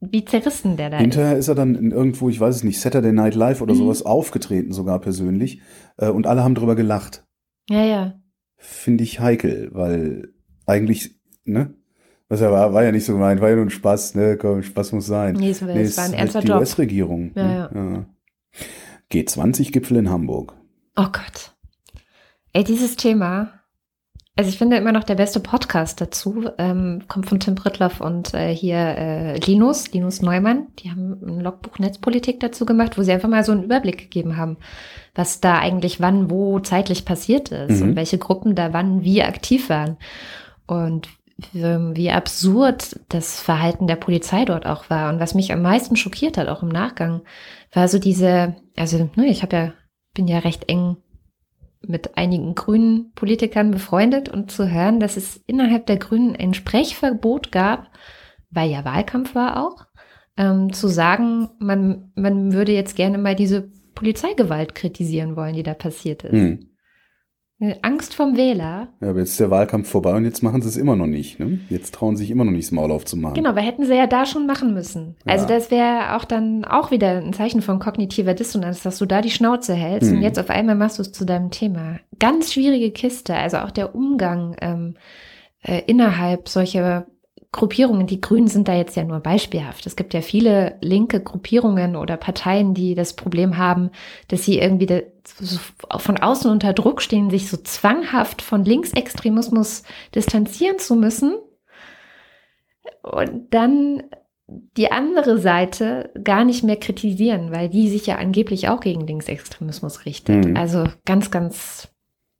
[0.00, 1.02] wie zerrissen der da ist.
[1.02, 3.78] Hinterher ist er dann in irgendwo, ich weiß es nicht, Saturday Night Live oder Mhm.
[3.78, 5.62] sowas aufgetreten, sogar persönlich.
[5.96, 7.24] Äh, und alle haben drüber gelacht.
[7.68, 8.14] Ja, ja.
[8.56, 10.32] Finde ich heikel, weil
[10.66, 11.74] eigentlich, ne?
[12.28, 14.36] Was ja war, war ja nicht so gemeint, war ja nur ein Spaß, ne?
[14.38, 15.34] Komm, Spaß muss sein.
[15.34, 16.58] Nee, es war, Nee, es war ein ernster die Job.
[16.60, 17.32] US-Regierung.
[17.34, 18.06] Ja, ne?
[18.52, 18.60] ja.
[19.12, 20.54] G20-Gipfel in Hamburg.
[20.96, 21.52] Oh Gott.
[22.52, 23.50] Ey, dieses Thema.
[24.36, 28.34] Also ich finde immer noch der beste Podcast dazu, ähm, kommt von Tim Brittloff und
[28.34, 30.66] äh, hier äh, Linus, Linus Neumann.
[30.80, 34.36] Die haben ein Logbuch Netzpolitik dazu gemacht, wo sie einfach mal so einen Überblick gegeben
[34.36, 34.56] haben,
[35.14, 37.90] was da eigentlich wann, wo zeitlich passiert ist Mhm.
[37.90, 39.98] und welche Gruppen da wann wie aktiv waren.
[40.66, 45.12] Und wie, wie absurd das Verhalten der Polizei dort auch war.
[45.12, 47.22] Und was mich am meisten schockiert hat, auch im Nachgang,
[47.72, 49.72] war so diese, also ne, ich habe ja,
[50.14, 50.96] bin ja recht eng
[51.86, 57.52] mit einigen grünen Politikern befreundet und zu hören, dass es innerhalb der Grünen ein Sprechverbot
[57.52, 57.90] gab,
[58.50, 59.86] weil ja Wahlkampf war auch,
[60.36, 65.74] ähm, zu sagen, man, man würde jetzt gerne mal diese Polizeigewalt kritisieren wollen, die da
[65.74, 66.32] passiert ist.
[66.32, 66.73] Hm.
[67.82, 68.88] Angst vom Wähler.
[69.00, 71.38] Ja, aber jetzt ist der Wahlkampf vorbei und jetzt machen sie es immer noch nicht.
[71.38, 71.60] Ne?
[71.70, 73.34] Jetzt trauen sie sich immer noch nicht, das Maul aufzumachen.
[73.34, 75.16] Genau, aber hätten sie ja da schon machen müssen.
[75.24, 75.54] Also Ja.
[75.54, 79.30] das wäre auch dann auch wieder ein Zeichen von kognitiver Dissonanz, dass du da die
[79.30, 80.18] Schnauze hältst Hm.
[80.18, 82.00] und jetzt auf einmal machst du es zu deinem Thema.
[82.18, 84.94] Ganz schwierige Kiste, also auch der Umgang ähm,
[85.62, 87.06] äh, innerhalb solcher
[87.54, 88.06] Gruppierungen.
[88.06, 89.86] Die Grünen sind da jetzt ja nur beispielhaft.
[89.86, 93.90] Es gibt ja viele linke Gruppierungen oder Parteien, die das Problem haben,
[94.28, 95.00] dass sie irgendwie da
[95.98, 101.36] von außen unter Druck stehen, sich so zwanghaft von Linksextremismus distanzieren zu müssen.
[103.02, 104.02] Und dann
[104.46, 110.04] die andere Seite gar nicht mehr kritisieren, weil die sich ja angeblich auch gegen Linksextremismus
[110.04, 110.44] richtet.
[110.44, 110.56] Mhm.
[110.56, 111.88] Also ganz, ganz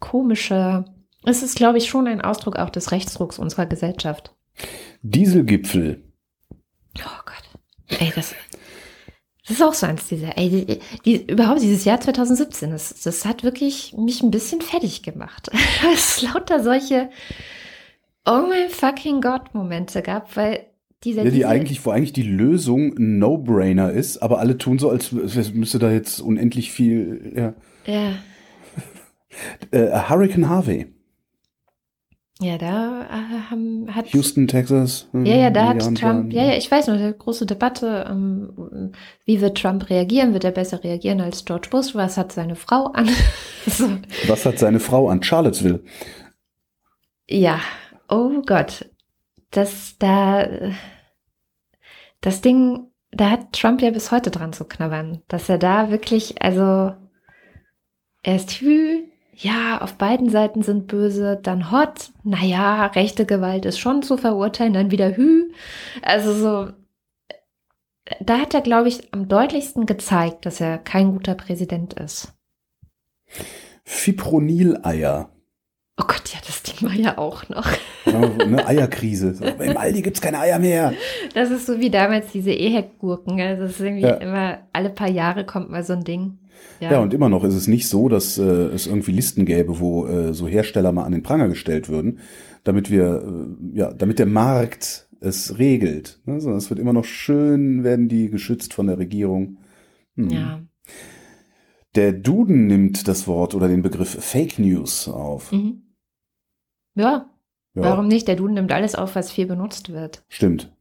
[0.00, 0.84] komische.
[1.24, 4.34] Es ist, glaube ich, schon ein Ausdruck auch des Rechtsdrucks unserer Gesellschaft.
[5.02, 6.02] Dieselgipfel.
[6.98, 8.00] Oh Gott.
[8.00, 8.34] Ey, das,
[9.46, 13.24] das ist auch so eins dieser, ey, die, die, überhaupt dieses Jahr 2017, das, das
[13.24, 15.50] hat wirklich mich ein bisschen fertig gemacht.
[15.92, 17.10] es lauter solche
[18.26, 20.66] Oh mein fucking Gott Momente gab, weil
[21.02, 24.78] dieser Ja, die diese, eigentlich, wo eigentlich die Lösung ein No-Brainer ist, aber alle tun
[24.78, 27.32] so, als als müsste da jetzt unendlich viel.
[27.36, 27.92] Ja.
[27.92, 28.14] ja,
[29.72, 30.93] Äh, Hurricane Harvey,
[32.40, 35.08] ja, da äh, haben, hat Houston, Texas.
[35.14, 36.30] äh, Ja, ja, da hat Trump, Schaden.
[36.32, 38.92] ja, ja, ich weiß noch, die große Debatte, ähm,
[39.24, 40.32] wie wird Trump reagieren?
[40.32, 41.94] Wird er besser reagieren als George Bush?
[41.94, 43.08] Was hat seine Frau an?
[43.66, 43.88] so.
[44.26, 45.82] Was hat seine Frau an Charlottesville?
[47.28, 47.60] Ja,
[48.08, 48.90] oh Gott.
[49.50, 50.48] Das da,
[52.20, 56.42] das Ding, da hat Trump ja bis heute dran zu knabbern, dass er da wirklich,
[56.42, 56.92] also
[58.24, 59.04] erst Hü,
[59.36, 64.72] ja, auf beiden Seiten sind böse, dann Hot, naja, rechte Gewalt ist schon zu verurteilen,
[64.74, 65.50] dann wieder Hü.
[66.02, 66.72] Also so,
[68.20, 72.32] da hat er, glaube ich, am deutlichsten gezeigt, dass er kein guter Präsident ist.
[73.84, 75.30] Fipronil-Eier.
[75.96, 77.68] Oh Gott, ja, das Ding war ja auch noch.
[78.04, 79.34] Eine Eierkrise.
[79.34, 80.92] So, Im Aldi gibt's keine Eier mehr.
[81.34, 83.40] Das ist so wie damals diese Ehek-Gurken.
[83.40, 84.14] Also es ist irgendwie Ja.
[84.14, 86.38] immer, alle paar Jahre kommt mal so ein Ding.
[86.80, 87.00] Ja.
[87.00, 90.34] und immer noch ist es nicht so, dass äh, es irgendwie Listen gäbe, wo äh,
[90.34, 92.18] so Hersteller mal an den Pranger gestellt würden,
[92.62, 96.20] damit wir, äh, ja, damit der Markt es regelt.
[96.26, 96.40] Ne?
[96.40, 99.58] Sondern es wird immer noch schön, werden die geschützt von der Regierung.
[100.16, 100.30] Hm.
[100.30, 100.62] ja.
[101.94, 105.52] Der Duden nimmt das Wort oder den Begriff Fake News auf.
[105.52, 105.82] Mhm.
[106.96, 107.30] Ja,
[107.74, 108.26] Ja, warum nicht?
[108.26, 110.24] Der Duden nimmt alles auf, was viel benutzt wird.
[110.28, 110.74] Stimmt.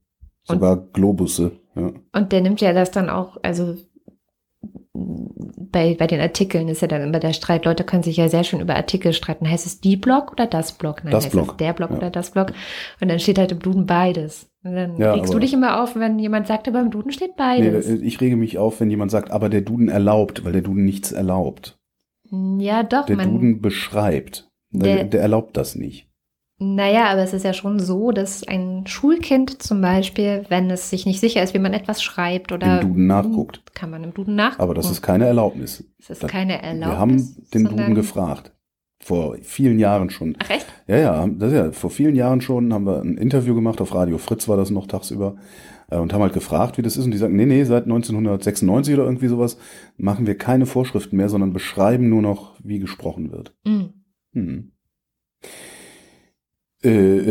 [0.44, 1.60] Sogar Globusse.
[1.76, 1.94] Ja.
[2.14, 3.76] Und der nimmt ja das dann auch, also
[4.96, 8.44] bei, bei den Artikeln ist ja dann immer der Streit, Leute können sich ja sehr
[8.44, 9.50] schön über Artikel streiten.
[9.50, 11.02] Heißt es die Blog oder das Blog?
[11.04, 11.98] Nein, Das heißt Blog, es der Blog ja.
[11.98, 12.54] oder das Blog?
[13.02, 14.50] Und dann steht halt im Duden beides.
[14.64, 17.30] Und dann Ja, regst du dich immer auf, wenn jemand sagt, aber im Duden steht
[17.32, 17.88] Nee, beides.
[17.90, 20.86] äh, ich rege mich auf, wenn jemand sagt, aber der Duden erlaubt, weil der Duden
[20.86, 21.78] nichts erlaubt.
[22.60, 24.48] ja, doch, Der Duden beschreibt.
[24.72, 26.08] Der- der erlaubt das nicht.
[26.76, 31.06] Naja, aber es ist ja schon so, dass ein Schulkind zum Beispiel, wenn es sich
[31.06, 33.62] nicht sicher ist, wie man etwas schreibt oder Im Duden nachguckt.
[33.76, 34.62] kann man im Duden nachgucken.
[34.64, 35.84] Aber das ist keine Erlaubnis.
[36.00, 36.90] es ist das- keine Erlaubnis.
[36.90, 38.52] Wir haben den Duden gefragt.
[39.04, 40.38] Vor vielen Jahren schon.
[40.42, 40.66] Ach echt?
[40.88, 43.94] Ja, ja, das ist ja, vor vielen Jahren schon haben wir ein Interview gemacht, auf
[43.94, 45.36] Radio Fritz war das noch tagsüber,
[45.90, 47.04] äh, und haben halt gefragt, wie das ist.
[47.04, 49.58] Und die sagen, nee, nee, seit 1996 oder irgendwie sowas
[49.98, 53.54] machen wir keine Vorschriften mehr, sondern beschreiben nur noch, wie gesprochen wird.
[53.66, 53.90] Mhm.
[54.34, 54.72] Hm.
[56.84, 56.90] Äh,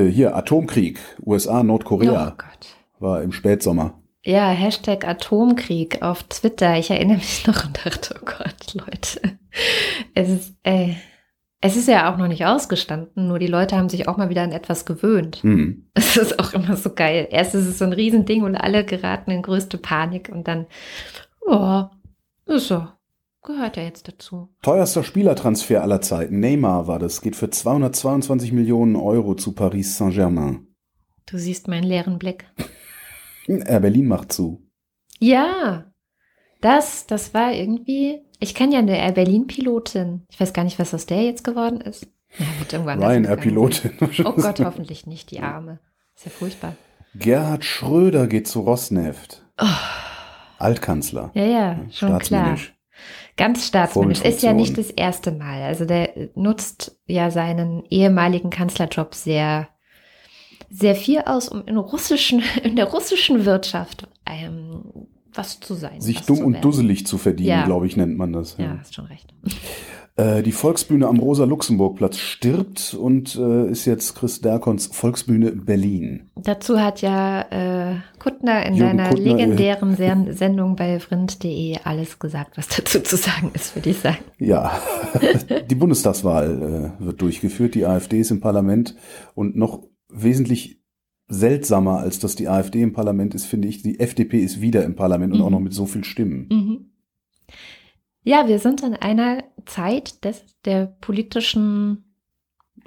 [0.09, 2.77] äh, hier, Atomkrieg, USA, Nordkorea, Oh Gott.
[2.99, 3.99] war im Spätsommer.
[4.25, 6.79] Ja, Hashtag Atomkrieg auf Twitter.
[6.79, 9.38] Ich erinnere mich noch und dachte, oh Gott, Leute.
[10.15, 10.95] Es ist, äh,
[11.61, 14.43] es ist ja auch noch nicht ausgestanden, nur die Leute haben sich auch mal wieder
[14.43, 15.37] an etwas gewöhnt.
[15.43, 15.88] Hm.
[15.95, 17.29] Es ist auch immer so geil.
[17.31, 20.67] Erst ist es so ein Riesending und alle geraten in größte Panik und dann,
[21.47, 21.85] oh,
[22.47, 22.87] ist so.
[23.45, 24.49] Gehört ja jetzt dazu.
[24.63, 30.69] Teuerster Spielertransfer aller Zeiten, Neymar war das, geht für 222 Millionen Euro zu Paris Saint-Germain.
[31.27, 32.45] Du siehst meinen leeren Blick.
[33.49, 34.63] Air Berlin macht zu.
[35.19, 35.93] Ja,
[36.61, 38.23] das, das war irgendwie.
[38.39, 40.25] Ich kenne ja eine Air Berlin-Pilotin.
[40.31, 42.07] Ich weiß gar nicht, was aus der jetzt geworden ist.
[42.39, 43.91] Ja, wird irgendwann anders gegangen Ryanair-Pilotin.
[43.99, 44.27] sein.
[44.27, 45.81] Oh Gott, hoffentlich nicht, die Arme.
[46.15, 46.77] Ist ja furchtbar.
[47.15, 49.45] Gerhard Schröder geht zu Rosneft.
[49.61, 49.67] Oh,
[50.59, 51.31] Altkanzler.
[51.35, 52.57] ja, ja, schon klar.
[53.37, 54.21] Ganz staatsmännisch.
[54.23, 55.62] Ist ja nicht das erste Mal.
[55.62, 59.69] Also der nutzt ja seinen ehemaligen Kanzlerjob sehr,
[60.71, 66.01] sehr viel aus, um in russischen, in der russischen Wirtschaft ähm, was zu sein.
[66.01, 67.65] Sich dumm und dusselig zu verdienen, Ja.
[67.65, 68.57] glaube ich, nennt man das.
[68.59, 69.33] Ja, hast schon recht.
[70.23, 76.31] Äh, die Volksbühne am Rosa-Luxemburg-Platz stirbt und äh, ist jetzt Chris Derkons Volksbühne Berlin.
[76.37, 81.79] Dazu hat ja äh, Kuttner in Jürgen seiner Kuttner, äh, legendären Sen Sendung bei vrind.de
[81.83, 84.19] alles gesagt, was dazu zu sagen ist, würde ich sagen.
[84.39, 84.81] Ja,
[85.71, 87.75] die Bundestagswahl äh, wird durchgeführt.
[87.75, 88.95] Die AfD ist im Parlament
[89.35, 90.81] und noch wesentlich
[91.29, 94.95] seltsamer, als dass die AfD im Parlament ist, finde ich, die FDP ist wieder im
[94.95, 95.45] Parlament und Mhm.
[95.47, 96.47] auch noch mit so viel Stimmen.
[96.51, 96.92] Mhm.
[98.25, 102.05] Ja, wir sind in einer Zeit des, der politischen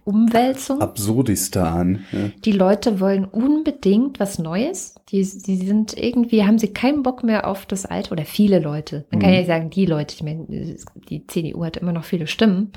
[0.03, 0.81] Umwälzung.
[0.81, 2.05] Absurdistan.
[2.11, 2.29] Ja.
[2.43, 4.95] Die Leute wollen unbedingt was Neues.
[5.09, 9.05] Die, die sind irgendwie, haben sie keinen Bock mehr auf das Alte oder viele Leute.
[9.11, 9.33] Man kann Mhm.
[9.33, 10.15] ja nicht sagen, die Leute.
[10.15, 10.45] Ich meine,
[11.09, 12.71] die CDU hat immer noch viele Stimmen.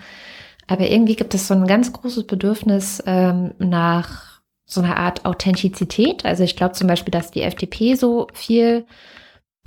[0.67, 6.25] Aber irgendwie gibt es so ein ganz großes Bedürfnis ähm, nach so einer Art Authentizität.
[6.25, 8.85] Also ich glaube zum Beispiel, dass die FDP so viel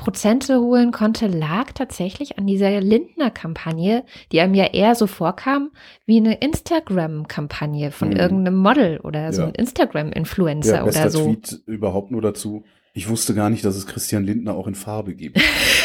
[0.01, 5.69] Prozente holen konnte, lag tatsächlich an dieser Lindner-Kampagne, die einem ja eher so vorkam
[6.07, 8.15] wie eine Instagram-Kampagne von Mhm.
[8.15, 9.47] irgendeinem Model oder so Ja.
[9.49, 11.25] ein Instagram-Influencer Ja, oder so.
[11.25, 12.63] Tweet überhaupt nur dazu.
[12.93, 15.37] Ich wusste gar nicht, dass es Christian Lindner auch in Farbe gibt.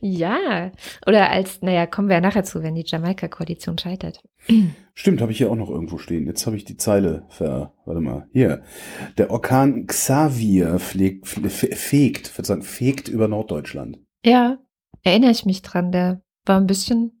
[0.00, 0.70] Ja,
[1.06, 4.22] oder als, naja, kommen wir ja nachher zu, wenn die Jamaika-Koalition scheitert.
[4.94, 6.26] Stimmt, habe ich hier auch noch irgendwo stehen.
[6.26, 7.72] Jetzt habe ich die Zeile ver.
[7.84, 8.26] Warte mal.
[8.32, 8.62] Hier.
[9.18, 14.58] Der Orkan Xavier fliegt, fe- fegt, verzeihung, fegt über Norddeutschland, Ja,
[15.02, 17.12] erinnere ich mich dran, der war ein bisschen,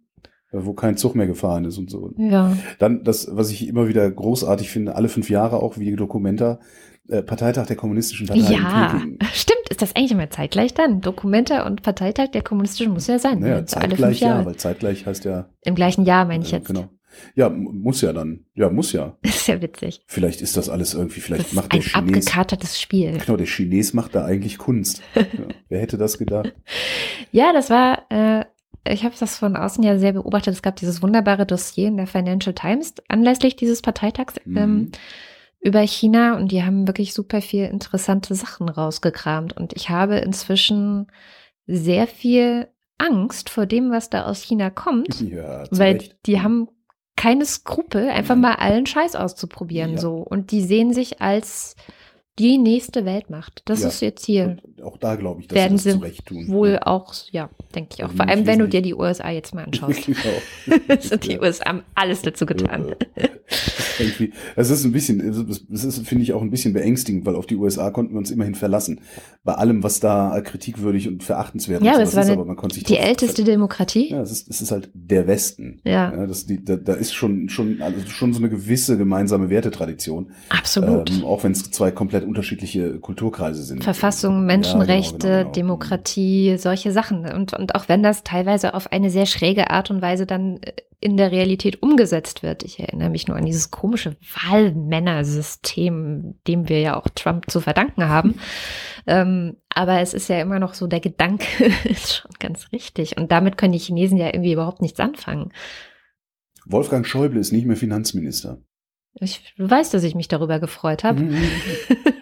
[0.52, 2.12] wo kein Zug mehr gefahren ist und so.
[2.18, 2.56] ja.
[2.78, 6.58] Dann das, was ich immer wieder großartig finde, alle fünf Jahre auch wie Dokumenta,
[7.08, 9.18] äh, Parteitag der Kommunistischen Partei in Ja, Peking.
[9.70, 11.00] Ist das eigentlich immer zeitgleich dann?
[11.00, 13.38] Dokumenta und Parteitag der Kommunistischen muss ja sein.
[13.38, 16.66] Naja, zeitgleich ja, weil zeitgleich heißt ja, Im gleichen Jahr meine ich äh, jetzt.
[16.66, 16.88] genau.
[17.34, 18.46] Ja, muss ja dann.
[18.54, 19.16] Ja, muss ja.
[19.22, 20.02] Das ist ja witzig.
[20.06, 21.94] Vielleicht ist das alles irgendwie, vielleicht das macht der ein Chines.
[22.26, 23.18] abgekatertes Spiel.
[23.24, 25.02] Genau, der Chines macht da eigentlich Kunst.
[25.14, 25.22] ja,
[25.68, 26.52] wer hätte das gedacht?
[27.32, 28.44] Ja, das war, äh,
[28.88, 30.54] ich habe das von außen ja sehr beobachtet.
[30.54, 34.56] Es gab dieses wunderbare Dossier in der Financial Times anlässlich dieses Parteitags Mhm.
[34.56, 34.92] ähm,
[35.60, 39.56] über China und die haben wirklich super viel interessante Sachen rausgekramt.
[39.56, 41.06] Und ich habe inzwischen
[41.66, 42.68] sehr viel
[42.98, 45.20] Angst vor dem, was da aus China kommt.
[45.20, 46.16] Ja, Weil Recht.
[46.26, 46.68] die haben
[47.16, 48.40] keine Skrupel, einfach Nein.
[48.42, 49.98] mal allen Scheiß auszuprobieren Ja.
[49.98, 50.14] so.
[50.16, 51.76] Und die sehen sich als
[52.40, 53.62] die nächste Weltmacht.
[53.66, 53.88] Das Ja.
[53.88, 54.58] ist ihr Ziel.
[54.64, 56.48] Und auch da glaube ich, dass Werden sie das sie zu Recht tun.
[56.48, 58.08] Wohl auch, ja, denke ich auch.
[58.08, 60.06] Also Vor allem, wenn du dir die USA jetzt mal anschaust.
[60.06, 60.96] genau.
[61.00, 61.40] sind die Ja.
[61.42, 62.94] USA haben alles dazu getan.
[64.56, 65.20] Es ist ein bisschen,
[65.72, 68.30] es ist, finde ich, auch ein bisschen beängstigend, weil auf die USA konnten wir uns
[68.30, 69.00] immerhin verlassen.
[69.44, 72.96] Bei allem, was da kritikwürdig und verachtenswert Ja, ist, eine- aber man konnte sich Die
[72.96, 74.10] älteste Demokratie.
[74.10, 75.80] Ja, es ist, es ist halt der Westen.
[75.84, 79.50] Ja, Ja, das, die, da, da ist schon, schon, also schon so eine gewisse gemeinsame
[79.50, 80.30] Wertetradition.
[80.48, 81.10] absolut.
[81.10, 83.84] Ähm, auch wenn es zwei komplett unterschiedliche Kulturkreise sind.
[83.84, 85.52] Verfassung, Ja, Menschenrechte, genau, genau, genau.
[85.52, 87.26] Demokratie, solche Sachen.
[87.26, 90.72] Und, und auch wenn das teilweise auf eine sehr schräge Art und Weise dann äh,
[91.00, 92.62] in der Realität umgesetzt wird.
[92.62, 98.08] Ich erinnere mich nur an dieses komische Wahlmännersystem, dem wir ja auch Trump zu verdanken
[98.08, 98.36] haben.
[99.06, 101.46] ähm, aber es ist ja immer noch so, der Gedanke
[101.84, 103.16] ist schon ganz richtig.
[103.16, 105.52] Und damit können die Chinesen ja irgendwie überhaupt nichts anfangen.
[106.66, 108.62] Wolfgang Schäuble ist nicht mehr Finanzminister.
[109.14, 111.22] Ich du weißt, dass ich mich darüber gefreut habe.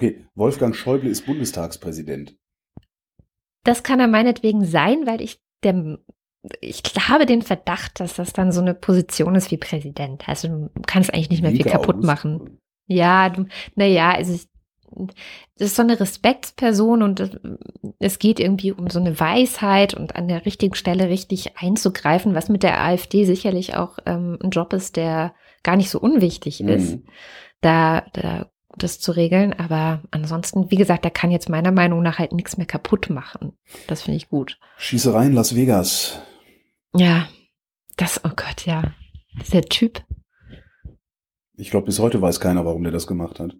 [0.00, 2.34] Okay, Wolfgang Schäuble ist Bundestagspräsident.
[3.64, 5.98] Das kann er meinetwegen sein, weil ich der,
[6.62, 10.26] ich habe den Verdacht, dass das dann so eine Position ist wie Präsident.
[10.26, 12.06] Also du kannst eigentlich nicht mehr viel Linke kaputt August.
[12.06, 12.58] machen.
[12.86, 13.30] Ja,
[13.74, 14.48] naja, also ich,
[15.58, 17.20] das ist so eine Respektsperson und
[17.98, 22.48] es- geht irgendwie um so eine Weisheit und an der richtigen Stelle richtig einzugreifen, was
[22.48, 26.94] mit der AfD sicherlich auch ähm, ein Job ist, der gar nicht so unwichtig ist,
[26.96, 27.04] Mhm.
[27.60, 29.52] da, da das zu regeln.
[29.52, 33.52] Aber ansonsten, wie gesagt, der kann jetzt meiner Meinung nach halt nichts mehr kaputt machen.
[33.86, 34.58] Das finde ich gut.
[34.78, 36.20] Schießerei in Las Vegas.
[36.94, 37.28] Ja,
[37.96, 38.94] das, oh Gott, ja.
[39.40, 40.02] Dieser Typ.
[41.56, 43.56] Ich glaube, bis heute weiß keiner, warum der das gemacht hat.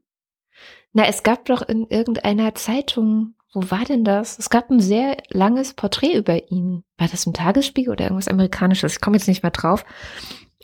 [0.92, 4.38] Na, es gab doch in irgendeiner Zeitung, wo war denn das?
[4.38, 6.85] Es gab ein sehr langes Porträt über ihn.
[6.99, 8.94] War das im Tagesspiegel oder irgendwas Amerikanisches?
[8.94, 9.85] Ich komme jetzt nicht mehr drauf.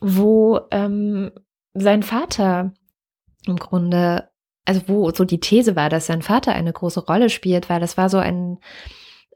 [0.00, 1.30] Wo ähm,
[1.74, 2.72] sein Vater
[3.46, 4.28] im Grunde,
[4.66, 7.96] also wo so die These war, dass sein Vater eine große Rolle spielt, weil das
[7.96, 8.58] war so ein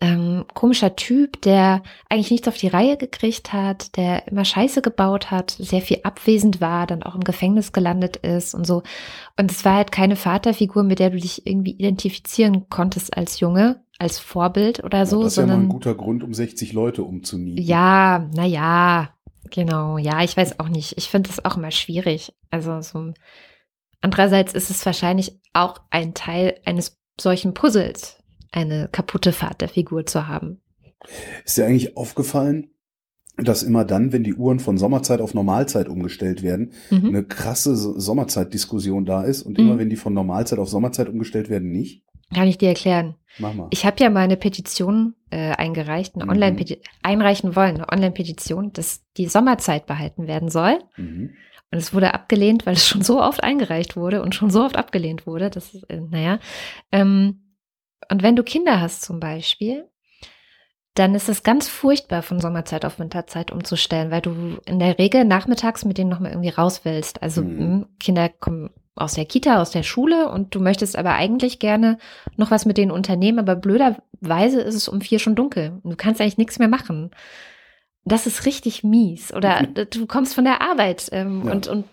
[0.03, 5.31] ähm, komischer Typ, der eigentlich nichts auf die Reihe gekriegt hat, der immer Scheiße gebaut
[5.31, 8.83] hat, sehr viel abwesend war, dann auch im Gefängnis gelandet ist und so.
[9.39, 13.85] Und es war halt keine Vaterfigur, mit der du dich irgendwie identifizieren konntest als Junge,
[13.99, 16.73] als Vorbild oder so, ja, das ist ja mal sondern ein guter Grund, um 60
[16.73, 17.63] Leute umzunieten.
[17.63, 19.11] ja, naja,
[19.51, 19.99] genau.
[19.99, 20.97] Ja, ich weiß auch nicht.
[20.97, 22.33] Ich finde das auch immer schwierig.
[22.51, 23.13] Also so.
[24.01, 28.17] Andererseits ist es wahrscheinlich auch ein Teil eines solchen Puzzles,
[28.53, 30.61] eine kaputte Vaterfigur zu haben.
[31.45, 32.71] Ist dir eigentlich aufgefallen,
[33.37, 37.07] dass immer dann, wenn die Uhren von Sommerzeit auf Normalzeit umgestellt werden, Mhm.
[37.09, 39.65] eine krasse So- Sommerzeitdiskussion da ist und Mhm.
[39.65, 42.05] immer wenn die von Normalzeit auf Sommerzeit umgestellt werden, nicht?
[42.35, 43.17] Kann ich dir erklären.
[43.39, 43.69] Mach mal.
[43.71, 46.31] Ich habe ja mal eine Petition äh, eingereicht, eine Mhm.
[46.31, 46.67] Online
[47.05, 50.81] einreichen wollen, eine Online-Petition, dass die Sommerzeit behalten werden soll.
[50.97, 51.31] Mhm.
[51.73, 54.77] Und es wurde abgelehnt, weil es schon so oft eingereicht wurde und schon so oft
[54.77, 55.51] abgelehnt wurde.
[55.51, 56.39] Das ist, äh, naja.
[56.91, 57.55] Ähm,
[58.11, 59.87] und wenn du Kinder hast zum Beispiel,
[60.95, 65.25] dann ist es ganz furchtbar, von Sommerzeit auf Winterzeit umzustellen, weil du in der Regel
[65.25, 67.23] nachmittags mit denen nochmal irgendwie raus willst.
[67.23, 67.79] Also Mhm.
[67.79, 71.99] mh, Kinder kommen aus der Kita, aus der Schule und du möchtest aber eigentlich gerne
[72.37, 75.97] noch was mit denen unternehmen, aber blöderweise ist es um vier schon dunkel und du
[75.97, 77.13] kannst eigentlich nichts mehr machen.
[78.05, 79.33] Das ist richtig mies.
[79.33, 81.53] Oder du kommst von der Arbeit ähm, Ja.
[81.53, 81.85] und, und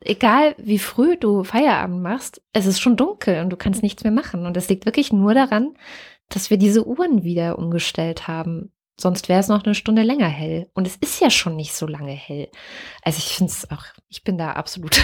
[0.00, 4.12] egal wie früh du Feierabend machst, es ist schon dunkel und du kannst nichts mehr
[4.12, 4.44] machen.
[4.46, 5.74] Und das liegt wirklich nur daran,
[6.28, 8.72] dass wir diese Uhren wieder umgestellt haben.
[8.98, 10.68] Sonst wäre es noch eine Stunde länger hell.
[10.74, 12.48] Und es ist ja schon nicht so lange hell.
[13.02, 15.00] Also ich finde es auch, ich bin da absolut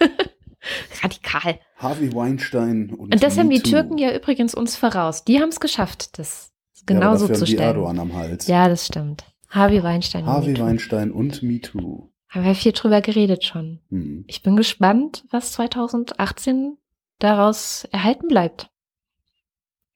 [1.02, 1.58] radikal.
[1.76, 3.60] Harvey Weinstein und, Und das haben die.
[3.62, 5.24] Türken ja übrigens uns voraus.
[5.24, 6.52] Die haben es geschafft, das
[6.88, 7.68] Ja, aber genauso dafür zu haben die stellen.
[7.68, 8.46] Erdogan am Hals.
[8.46, 9.24] Ja, das stimmt.
[9.54, 10.24] Harvey Weinstein.
[10.24, 10.64] und Harvey MeToo.
[10.64, 12.10] Weinstein und MeToo.
[12.28, 13.80] Haben wir viel drüber geredet schon.
[13.90, 14.24] Hm.
[14.26, 16.76] Ich bin gespannt, was 2018
[17.20, 18.70] daraus erhalten bleibt.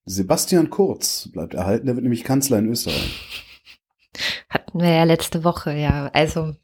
[0.04, 3.52] Sebastian Kurz bleibt erhalten, der wird nämlich Kanzler in Österreich.
[4.48, 6.06] Hatten wir ja letzte Woche, ja.
[6.12, 6.54] Also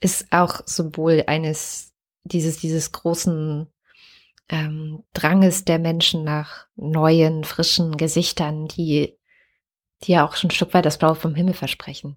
[0.00, 1.92] ist auch Symbol eines,
[2.24, 3.66] dieses, dieses großen
[4.48, 9.15] ähm, Dranges der Menschen nach neuen, frischen Gesichtern, die,
[10.06, 12.16] die ja auch schon ein Stück weit das Blaue vom Himmel versprechen.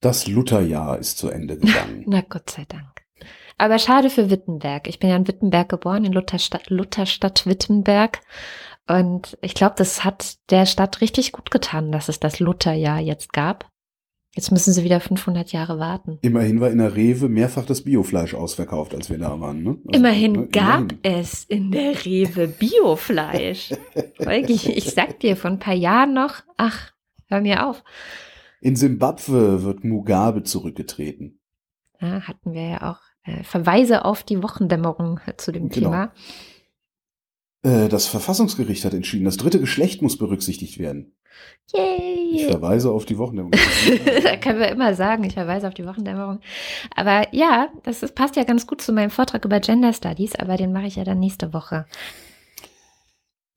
[0.00, 2.04] Das Lutherjahr ist zu Ende gegangen.
[2.06, 3.02] Na Gott sei Dank.
[3.56, 4.86] Aber schade für Wittenberg.
[4.86, 8.20] Ich bin ja in Wittenberg geboren, in Lutherstadt, Lutherstadt Wittenberg.
[8.86, 13.32] Und ich glaube, das hat der Stadt richtig gut getan, dass es das Lutherjahr jetzt
[13.32, 13.68] gab.
[14.38, 16.20] Jetzt müssen sie wieder 500 Jahre warten.
[16.22, 19.64] Immerhin war in der Rewe mehrfach das Biofleisch ausverkauft, als wir da waren.
[19.64, 19.78] Ne?
[19.88, 21.00] Also, immerhin ne, gab immerhin.
[21.02, 23.72] es in der Rewe Biofleisch.
[24.18, 26.92] Wirklich, ich sag dir, vor ein paar Jahren noch, ach,
[27.26, 27.82] hör mir auf.
[28.60, 31.40] In Simbabwe wird Mugabe zurückgetreten.
[32.00, 35.90] Ja, hatten wir ja auch äh, Verweise auf die Wochendämmerung zu dem Genau.
[35.90, 36.12] Thema.
[37.68, 41.12] Äh, Das Verfassungsgericht hat entschieden, das dritte Geschlecht muss berücksichtigt werden.
[41.66, 42.50] Ich Yay!
[42.50, 43.52] verweise auf die Wochendämmerung.
[44.24, 46.40] da können wir immer sagen, ich verweise auf die Wochendämmerung.
[46.96, 50.56] Aber ja, das ist, passt ja ganz gut zu meinem Vortrag über Gender Studies, aber
[50.56, 51.86] den mache ich ja dann nächste Woche.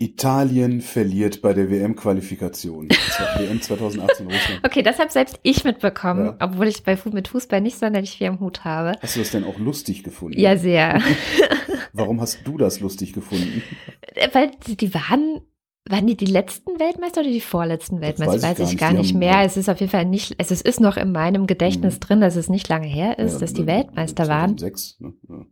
[0.02, 2.90] Italien verliert bei der WM-Qualifikation.
[3.38, 4.60] WM 2018 Russland.
[4.66, 6.38] Okay, das habe selbst ich mitbekommen, Ja.
[6.40, 8.94] obwohl ich bei mit Fußball nicht sonderlich viel am Hut habe.
[9.02, 10.40] Hast du das denn auch lustig gefunden?
[10.40, 11.02] Ja, sehr.
[11.94, 13.62] Warum hast du das lustig gefunden?
[14.34, 15.42] Weil die- waren,
[15.90, 18.34] waren die die letzten Weltmeister oder die vorletzten Weltmeister?
[18.34, 18.80] weiß ich weiß gar ich nicht.
[18.80, 19.42] gar nicht haben- mehr.
[19.46, 22.00] Es ist auf jeden Fall nicht, es ist, noch in meinem Gedächtnis Mhm.
[22.00, 24.58] drin, dass es nicht lange her ist, Ja, dass die ne, Weltmeister waren.
[24.58, 25.14] 2006, ne?
[25.30, 25.46] ja.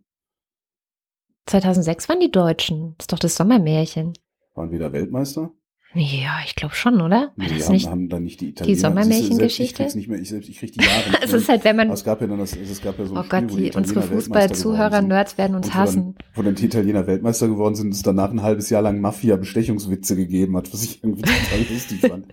[1.46, 2.96] 2006 waren die Deutschen.
[2.98, 4.14] Das ist doch das Sommermärchen.
[4.60, 5.52] Waren wir da Weltmeister?
[5.96, 7.32] Ja, ich glaube schon, oder?
[7.36, 7.90] War Nee, das haben, nicht?
[7.90, 8.78] haben dann nicht die Italiener.
[8.78, 9.84] Sommermärchengeschichte?
[9.84, 11.48] Siehst du, selbst Ich nicht mehr, ich, selbst, ich krieg die Jahre nicht Es ist
[11.48, 13.40] halt, wenn man, es gab ja dann das, es gab ja so ein oh Spiel,
[13.42, 15.02] Gott, die, Italiener unsere Fußballzuhörer.
[15.02, 16.16] Nerds werden uns hassen.
[16.36, 20.58] Wo dann die Italiener Weltmeister geworden sind, es danach ein halbes Jahr lang Mafia-Bestechungswitze gegeben
[20.58, 22.28] hat, was ich irgendwie total lustig fand.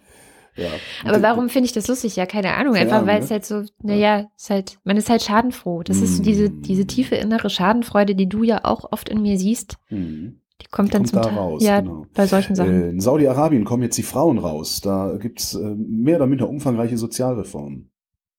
[0.56, 0.68] Ja.
[1.04, 2.16] Aber die- warum finde ich das lustig?
[2.16, 2.74] Ja, keine Ahnung.
[2.74, 3.24] Einfach Ahnung, weil ne?
[3.24, 5.82] es halt so, naja, ist halt, man ist halt schadenfroh.
[5.82, 6.62] Das ist so diese, Mm.
[6.62, 9.76] diese tiefe innere Schadenfreude, die du ja auch oft in mir siehst.
[9.86, 10.40] Hm.
[10.62, 11.38] Die kommt dann kommt zum da Teil.
[11.38, 12.07] raus, ja, genau.
[12.14, 12.82] bei solchen Sachen.
[12.82, 14.80] Äh, in Saudi-Arabien kommen jetzt die Frauen raus.
[14.80, 17.90] Da gibt's äh, mehr oder minder umfangreiche Sozialreformen.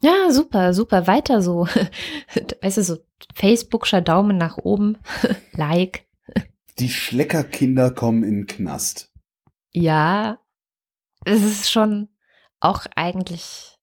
[0.01, 1.67] Ja, super, super, weiter so.
[2.61, 2.97] weißt du, so
[3.33, 4.97] Facebookscher Daumen nach oben,
[5.53, 6.05] Like.
[6.79, 9.11] Die Schleckerkinder kommen in den Knast.
[9.73, 10.39] Ja,
[11.25, 12.09] es ist schon
[12.59, 13.77] auch eigentlich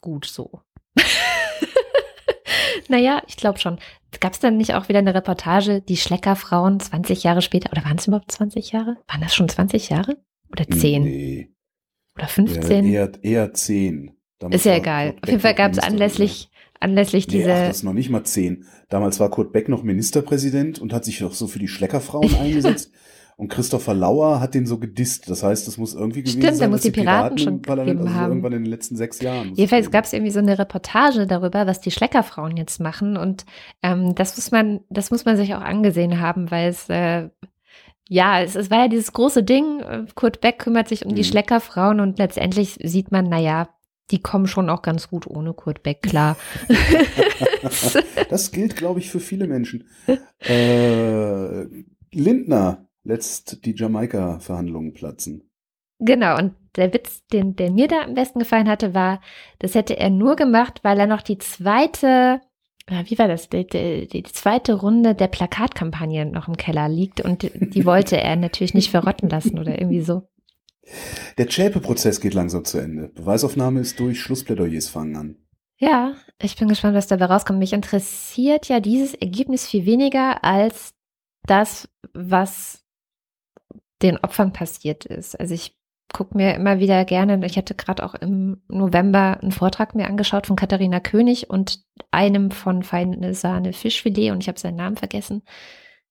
[0.00, 0.62] gut so.
[2.88, 3.78] naja, ich glaube schon.
[4.18, 7.98] Gab es dann nicht auch wieder eine Reportage, die Schleckerfrauen 20 Jahre später, oder waren
[7.98, 8.96] es überhaupt 20 Jahre?
[9.06, 10.16] Waren das schon 20 Jahre?
[10.50, 11.04] Oder 10?
[11.04, 11.50] Nee,
[12.16, 12.86] Oder äh, 15?
[12.86, 14.16] eher, eher zehn.
[14.40, 15.14] Damals ist ja egal.
[15.22, 15.92] Auf jeden Fall gab es Ministerpräsident.
[15.92, 16.50] anlässlich,
[16.80, 17.52] anlässlich Nee, diese.
[17.54, 18.64] ach, das ist noch nicht mal zehn.
[18.88, 22.90] Damals war Kurt Beck noch Ministerpräsident und hat sich doch so für die Schleckerfrauen eingesetzt.
[23.40, 25.30] Und Christopher Lauer hat den so gedisst.
[25.30, 27.62] Das heißt, das muss irgendwie gewesen Stimmt, sein, der muss dass die Piraten im schon
[27.62, 28.30] gegeben also so haben.
[28.32, 29.54] irgendwann in den letzten sechs Jahren.
[29.54, 33.16] Jedenfalls es gab es irgendwie so eine Reportage darüber, was die Schleckerfrauen jetzt machen.
[33.16, 33.46] Und
[33.82, 37.30] ähm, das muss man, das muss man sich auch angesehen haben, weil es äh,
[38.10, 39.82] ja, es, es war ja dieses große Ding.
[40.14, 41.26] Kurt Beck kümmert sich um die Mhm.
[41.26, 43.70] Schleckerfrauen und letztendlich sieht man, naja,
[44.10, 46.36] die kommen schon auch ganz gut ohne Kurt Beck, klar.
[48.28, 49.84] Das gilt, glaube ich, für viele Menschen.
[50.40, 51.64] Äh,
[52.12, 55.50] Lindner lässt die Jamaika-Verhandlungen platzen.
[55.98, 59.20] Genau, und der Witz, den, der mir da am besten gefallen hatte, war,
[59.58, 62.40] das hätte er nur gemacht, weil er noch die zweite,
[62.88, 67.42] wie war das, die, die, die zweite Runde der Plakatkampagne noch im Keller liegt und
[67.42, 70.22] die, die wollte er natürlich nicht verrotten lassen oder irgendwie so.
[71.36, 73.08] Der Zschäpe-Prozess geht langsam zu Ende.
[73.08, 75.36] Beweisaufnahme ist durch, Schlussplädoyers fangen an.
[75.78, 77.58] Ja, ich bin gespannt, was dabei rauskommt.
[77.58, 80.94] Mich interessiert ja dieses Ergebnis viel weniger als
[81.46, 82.79] das, was
[84.02, 85.38] den Opfern passiert ist.
[85.38, 85.76] Also ich
[86.12, 90.46] gucke mir immer wieder gerne, ich hatte gerade auch im November einen Vortrag mir angeschaut
[90.46, 95.42] von Katharina König und einem von Feine Sahne Fischfilet und ich habe seinen Namen vergessen.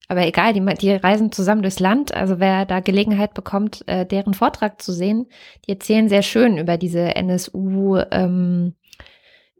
[0.09, 2.13] Aber egal, die, die reisen zusammen durchs Land.
[2.15, 5.27] Also wer da Gelegenheit bekommt, äh, deren Vortrag zu sehen,
[5.65, 8.73] die erzählen sehr schön über diese NSU, ähm,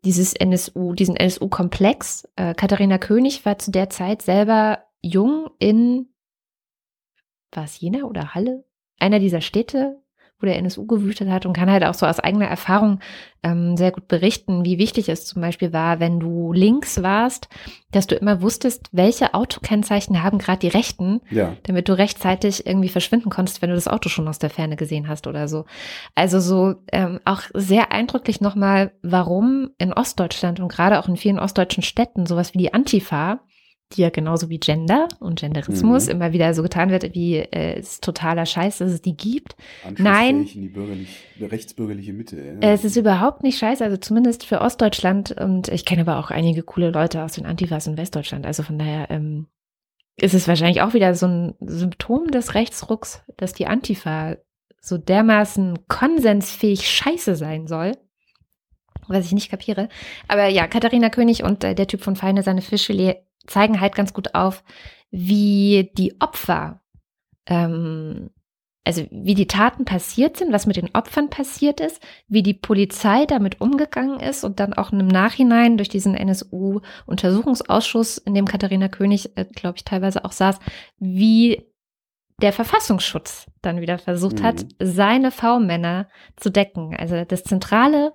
[0.04, 2.28] dieses NSU, diesen NSU-Komplex.
[2.36, 6.08] Äh, Katharina König war zu der Zeit selber jung in,
[7.52, 8.64] war es Jena oder Halle?
[9.00, 9.98] Einer dieser Städte,
[10.42, 13.00] wo der NSU gewütet hat und kann halt auch so aus eigener Erfahrung
[13.44, 17.50] ähm, sehr gut berichten, wie wichtig es zum Beispiel war, wenn du links warst,
[17.92, 21.56] dass du immer wusstest, welche Autokennzeichen haben gerade die Rechten, Ja.
[21.64, 25.08] damit du rechtzeitig irgendwie verschwinden konntest, wenn du das Auto schon aus der Ferne gesehen
[25.10, 25.66] hast oder so.
[26.16, 31.40] Also so ähm, auch sehr eindrücklich nochmal, warum in Ostdeutschland und gerade auch in vielen
[31.40, 33.42] ostdeutschen Städten sowas wie die Antifa,
[33.94, 36.12] die ja genauso wie Gender und Genderismus Mhm.
[36.12, 39.56] immer wieder so getan wird, wie äh, es ist totaler Scheiß, dass es die gibt.
[39.98, 40.46] Nein.
[40.54, 41.10] in die bürgerlich,
[41.42, 42.38] rechtsbürgerliche Mitte.
[42.62, 42.72] Ja.
[42.72, 45.32] Es ist überhaupt nicht scheiße, also zumindest für Ostdeutschland.
[45.32, 48.46] Und ich kenne aber auch einige coole Leute aus den Antifas in Westdeutschland.
[48.46, 49.48] Also von daher ähm,
[50.18, 54.38] ist es wahrscheinlich auch wieder so ein Symptom des Rechtsrucks, dass die Antifa
[54.82, 57.94] so dermaßen konsensfähig scheiße sein soll.
[59.08, 59.90] was ich nicht kapiere.
[60.28, 64.14] Aber ja, Katharina König und äh, der Typ von Feine, seine Fischfilet zeigen halt ganz
[64.14, 64.64] gut auf,
[65.12, 66.82] wie die Opfer,
[67.46, 68.32] ähm,
[68.86, 73.26] also wie die Taten passiert sind, was mit den Opfern passiert ist, wie die Polizei
[73.26, 79.38] damit umgegangen ist und dann auch im Nachhinein durch diesen NSU-Untersuchungsausschuss, in dem Katharina König,
[79.38, 80.58] äh, glaube ich, teilweise auch saß,
[80.98, 81.70] wie
[82.42, 84.44] der Verfassungsschutz dann wieder versucht mhm.
[84.44, 86.96] hat, seine V-Männer zu decken.
[86.96, 88.14] Also das zentrale,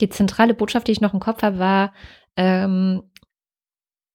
[0.00, 1.92] die zentrale Botschaft, die ich noch im Kopf habe, war
[2.36, 3.02] ähm,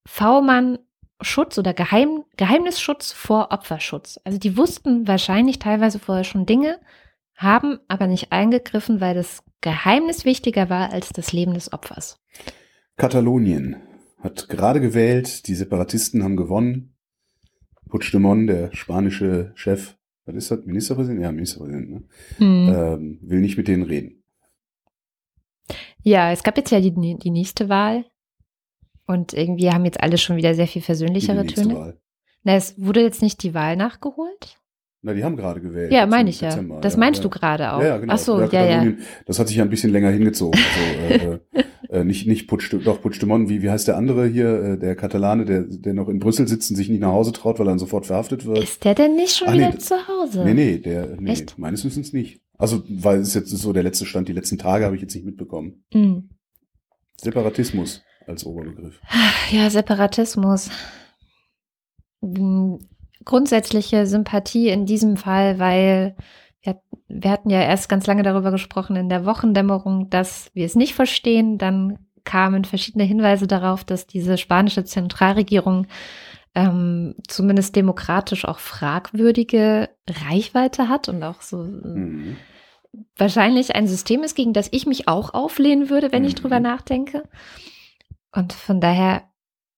[0.08, 0.78] V-Mann
[1.20, 4.18] Schutz oder Geheim, Geheimnisschutz vor Opferschutz.
[4.24, 6.78] Also die wussten wahrscheinlich teilweise vorher schon Dinge,
[7.34, 12.20] haben aber nicht eingegriffen, weil das Geheimnis wichtiger war als das Leben des Opfers.
[12.96, 13.76] Katalonien
[14.20, 16.94] hat gerade gewählt, die Separatisten haben gewonnen.
[17.88, 21.22] Puigdemont, der spanische Chef, was ist das, Ministerpräsident?
[21.22, 22.02] Ja, Ministerpräsident, ne?
[22.38, 22.68] Hm.
[22.68, 24.22] Ähm, will nicht mit denen reden.
[26.02, 28.04] Ja, es gab jetzt ja die, die nächste Wahl
[29.08, 31.74] und irgendwie haben jetzt alle schon wieder sehr viel versöhnlichere Töne.
[31.74, 32.00] Wahl.
[32.44, 34.58] Na, es wurde jetzt nicht die Wahl nachgeholt?
[35.00, 35.92] Na, die haben gerade gewählt.
[35.92, 36.80] Ja, meine ich Dezember, ja.
[36.80, 37.22] Das ja, meinst ja.
[37.22, 37.80] du gerade auch.
[37.80, 38.14] Ja, ja genau.
[38.14, 38.92] Ach so, ja, ja.
[39.26, 40.60] Das hat sich ja ein bisschen länger hingezogen.
[41.08, 44.78] Also, äh, äh, nicht, nicht Putsch, doch Puigdemont, wie, wie heißt der andere hier, äh,
[44.78, 47.66] der Katalane, der, der noch in Brüssel sitzt und sich nicht nach Hause traut, weil
[47.66, 48.58] er dann sofort verhaftet wird.
[48.58, 50.44] Ist der denn nicht schon Ach, wieder nee, zu Hause?
[50.44, 51.58] Nee, nee, der, nee, Echt?
[51.58, 52.42] meines Wissens nicht.
[52.58, 55.24] Also, weil es jetzt so der letzte Stand, die letzten Tage habe ich jetzt nicht
[55.24, 55.84] mitbekommen.
[55.94, 56.30] Mhm.
[57.16, 59.00] Separatismus als Oberbegriff?
[59.50, 60.70] Ja, Separatismus.
[62.22, 62.78] Hm,
[63.24, 66.16] grundsätzliche Sympathie in diesem Fall, weil
[66.62, 70.74] wir, wir hatten ja erst ganz lange darüber gesprochen in der Wochendämmerung, dass wir es
[70.74, 71.58] nicht verstehen.
[71.58, 75.86] Dann kamen verschiedene Hinweise darauf, dass diese spanische Zentralregierung
[76.54, 82.36] ähm, zumindest demokratisch auch fragwürdige Reichweite hat und auch so mhm.
[83.16, 86.28] wahrscheinlich ein System ist, gegen das ich mich auch auflehnen würde, wenn mhm.
[86.28, 87.22] ich drüber nachdenke.
[88.32, 89.22] Und von daher,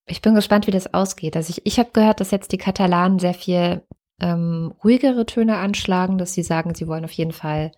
[0.06, 1.36] ich bin gespannt, wie das ausgeht.
[1.36, 3.82] Also ich, ich habe gehört, dass jetzt die Katalanen sehr viel
[4.20, 7.72] ähm, ruhigere Töne anschlagen, dass sie sagen, sie wollen auf jeden Fall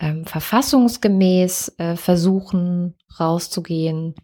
[0.00, 4.14] ähm, verfassungsgemäß äh, versuchen, rauszugehen.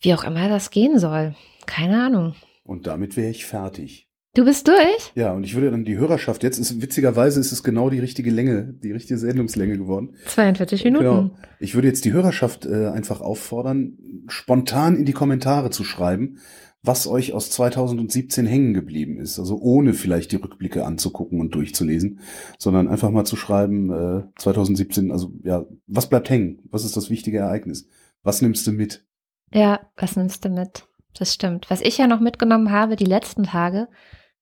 [0.00, 1.34] Wie auch immer das gehen soll.
[1.66, 2.34] Keine Ahnung.
[2.64, 4.08] Und damit wäre ich fertig.
[4.34, 5.12] Du bist durch?
[5.14, 8.30] Ja, und ich würde dann die Hörerschaft, jetzt ist witzigerweise ist es genau die richtige
[8.30, 10.14] Länge, die richtige Sendungslänge geworden.
[10.24, 11.04] 42 Minuten.
[11.04, 11.30] Genau.
[11.60, 16.38] Ich würde jetzt die Hörerschaft äh, einfach auffordern, spontan in die Kommentare zu schreiben,
[16.82, 19.38] was euch aus 2017 hängen geblieben ist.
[19.38, 22.20] Also ohne vielleicht die Rückblicke anzugucken und durchzulesen,
[22.58, 26.60] sondern einfach mal zu schreiben, äh, 2017, also ja, was bleibt hängen?
[26.70, 27.86] Was ist das wichtige Ereignis?
[28.22, 29.04] Was nimmst du mit?
[29.52, 30.86] Ja, was nimmst du mit?
[31.18, 31.68] Das stimmt.
[31.68, 33.88] Was ich ja noch mitgenommen habe die letzten Tage,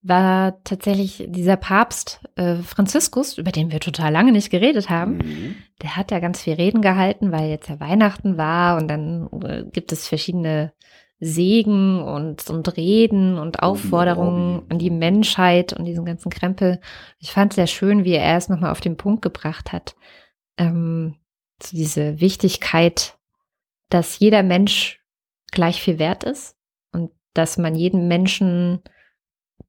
[0.02, 5.18] war tatsächlich dieser Papst äh, Franziskus, über den wir total lange nicht geredet haben.
[5.18, 5.56] Mhm.
[5.82, 9.64] Der hat ja ganz viel Reden gehalten, weil jetzt ja Weihnachten war und dann äh,
[9.70, 10.72] gibt es verschiedene
[11.20, 16.80] Segen und, und Reden und Aufforderungen an die Menschheit und diesen ganzen Krempel.
[17.18, 19.96] Ich fand es sehr schön, wie er erst nochmal auf den Punkt gebracht hat,
[20.56, 21.16] ähm,
[21.58, 23.18] zu diese Wichtigkeit,
[23.90, 25.00] dass jeder Mensch
[25.52, 26.56] gleich viel wert ist
[26.90, 28.80] und dass man jeden Menschen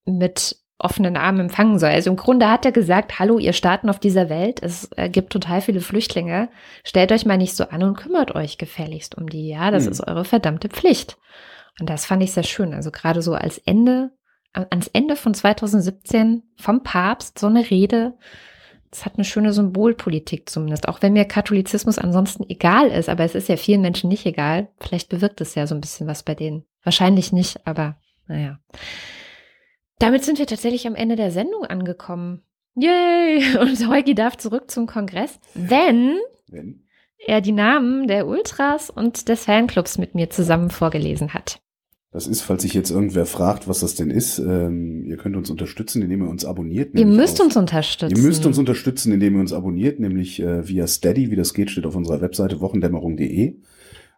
[0.06, 1.90] mit offenen Armen empfangen soll.
[1.90, 5.62] Also im Grunde hat er gesagt, hallo, ihr Staaten auf dieser Welt, es gibt total
[5.62, 6.50] viele Flüchtlinge,
[6.84, 9.92] stellt euch mal nicht so an und kümmert euch gefälligst um die, ja, das hm.
[9.92, 11.18] ist eure verdammte Pflicht.
[11.80, 14.12] Und das fand ich sehr schön, also gerade so als Ende,
[14.54, 18.14] ans Ende von 2017 vom Papst so eine Rede,
[18.90, 23.36] das hat eine schöne Symbolpolitik zumindest, auch wenn mir Katholizismus ansonsten egal ist, aber es
[23.36, 26.36] ist ja vielen Menschen nicht egal, vielleicht bewirkt es ja so ein bisschen was bei
[26.36, 26.66] denen.
[26.84, 27.98] Wahrscheinlich nicht, aber
[28.28, 28.60] naja.
[30.02, 32.42] Damit sind wir tatsächlich am Ende der Sendung angekommen.
[32.76, 33.58] Yay!
[33.62, 36.82] Und Heugi darf zurück zum Kongress, wenn, wenn
[37.20, 41.62] er die Namen der Ultras und des Fanclubs mit mir zusammen vorgelesen hat.
[42.12, 45.52] Das ist, falls sich jetzt irgendwer fragt, was das denn ist, ähm, ihr könnt uns
[45.52, 46.98] unterstützen, indem ihr uns abonniert.
[46.98, 48.16] Ihr müsst auf, uns unterstützen.
[48.18, 51.70] Ihr müsst uns unterstützen, indem ihr uns abonniert, nämlich äh, via Steady, wie das geht,
[51.70, 53.56] steht auf unserer Webseite wochendämmerung.de.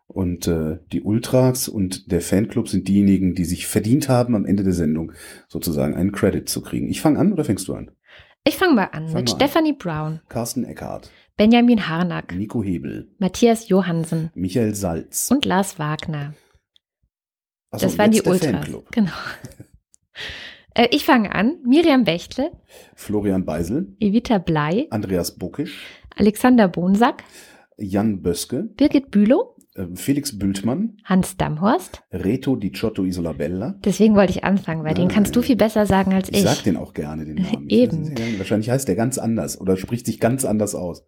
[0.07, 4.63] Und äh, die Ultras und der Fanclub sind diejenigen, die sich verdient haben, am Ende
[4.63, 5.13] der Sendung
[5.47, 6.89] sozusagen einen Credit zu kriegen.
[6.89, 7.91] Ich fange an oder fängst du an?
[8.45, 9.77] Ich fange mal an fang mit mal Stephanie an.
[9.77, 16.33] Brown, Carsten Eckhardt, Benjamin Harnack, Nico Hebel, Matthias Johansen, Michael Salz und Lars Wagner.
[17.71, 18.51] So, das waren die Ultras.
[18.51, 18.91] Fanclub.
[18.91, 19.11] Genau.
[20.75, 21.59] Äh, ich fange an.
[21.63, 22.51] Miriam Bechtle,
[22.95, 25.79] Florian Beisel, Evita Blei, Andreas Buckisch,
[26.15, 27.23] Alexander Bonsack,
[27.77, 29.52] Jan Böske, Birgit Bülow,
[29.95, 30.97] Felix Bültmann.
[31.03, 32.03] Hans Damhorst.
[32.11, 33.75] Reto Di Ciotto Isolabella.
[33.83, 36.37] Deswegen wollte ich anfangen, weil ja, den kannst du viel besser sagen als ich.
[36.37, 37.65] Ich sag den auch gerne, den Namen.
[37.69, 38.15] Eben.
[38.37, 41.05] wahrscheinlich heißt der ganz anders oder spricht sich ganz anders aus.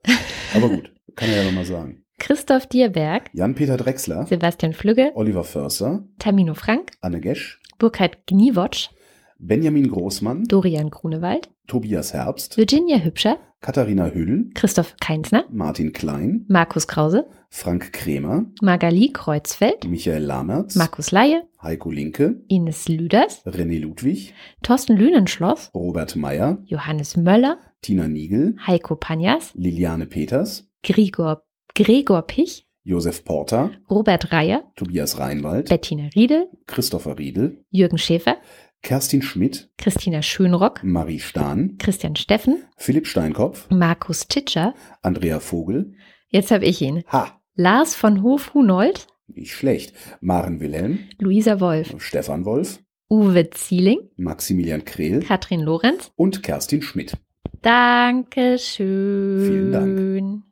[0.56, 2.04] Aber gut, kann er ja nochmal sagen.
[2.18, 8.90] Christoph Dierberg, Jan-Peter Drechsler, Sebastian Flügge, Oliver Förster, Tamino Frank, Anne Gesch, Burkhard Gniewotsch,
[9.38, 16.88] Benjamin Großmann, Dorian Grunewald, Tobias Herbst, Virginia Hübscher, Katharina Hüll, Christoph Keinsner, Martin Klein, Markus
[16.88, 24.36] Krause, Frank Kremer, Magali Kreuzfeld, Michael Lamertz, Markus Laie, Heiko Linke, Ines Lüders, René Ludwig,
[24.62, 31.42] Thorsten Lühnenschloss, Robert Meyer, Johannes Möller, Tina Niegel, Heiko Panjas, Liliane Peters, Gregor,
[31.74, 38.38] Gregor Pich, Josef Porter, Robert Reier, Tobias Reinwald, Bettina Riedel, Christopher Riedel, Jürgen Schäfer,
[38.82, 45.94] Kerstin Schmidt, Christina Schönrock, Marie Stahn, Christian Steffen, Philipp Steinkopf, Markus Titscher, Andrea Vogel,
[46.28, 52.46] jetzt habe ich ihn, Ha, Lars von Hof-Hunold, nicht schlecht, Maren Wilhelm, Luisa Wolf, Stefan
[52.46, 55.22] Wolf, Uwe Zieling, Maximilian Krehl.
[55.22, 56.12] Katrin Lorenz.
[56.16, 57.18] und Kerstin Schmidt.
[57.62, 59.42] Dankeschön.
[59.48, 60.44] Vielen Dank.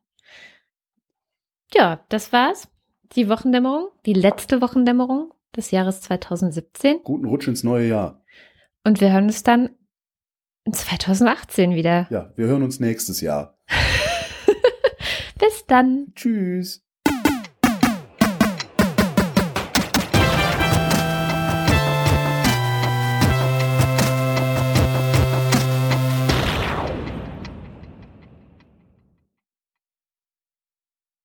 [1.76, 2.68] Ja, das war's.
[3.16, 7.02] Die Wochendämmerung, die letzte Wochendämmerung des Jahres 2017.
[7.04, 8.24] Guten Rutsch ins neue Jahr.
[8.84, 9.70] Und wir hören uns dann
[10.66, 12.08] in 2018 wieder.
[12.10, 13.58] Ja, wir hören uns nächstes Jahr.
[15.40, 16.14] Bis dann.
[16.16, 16.83] Tschüss.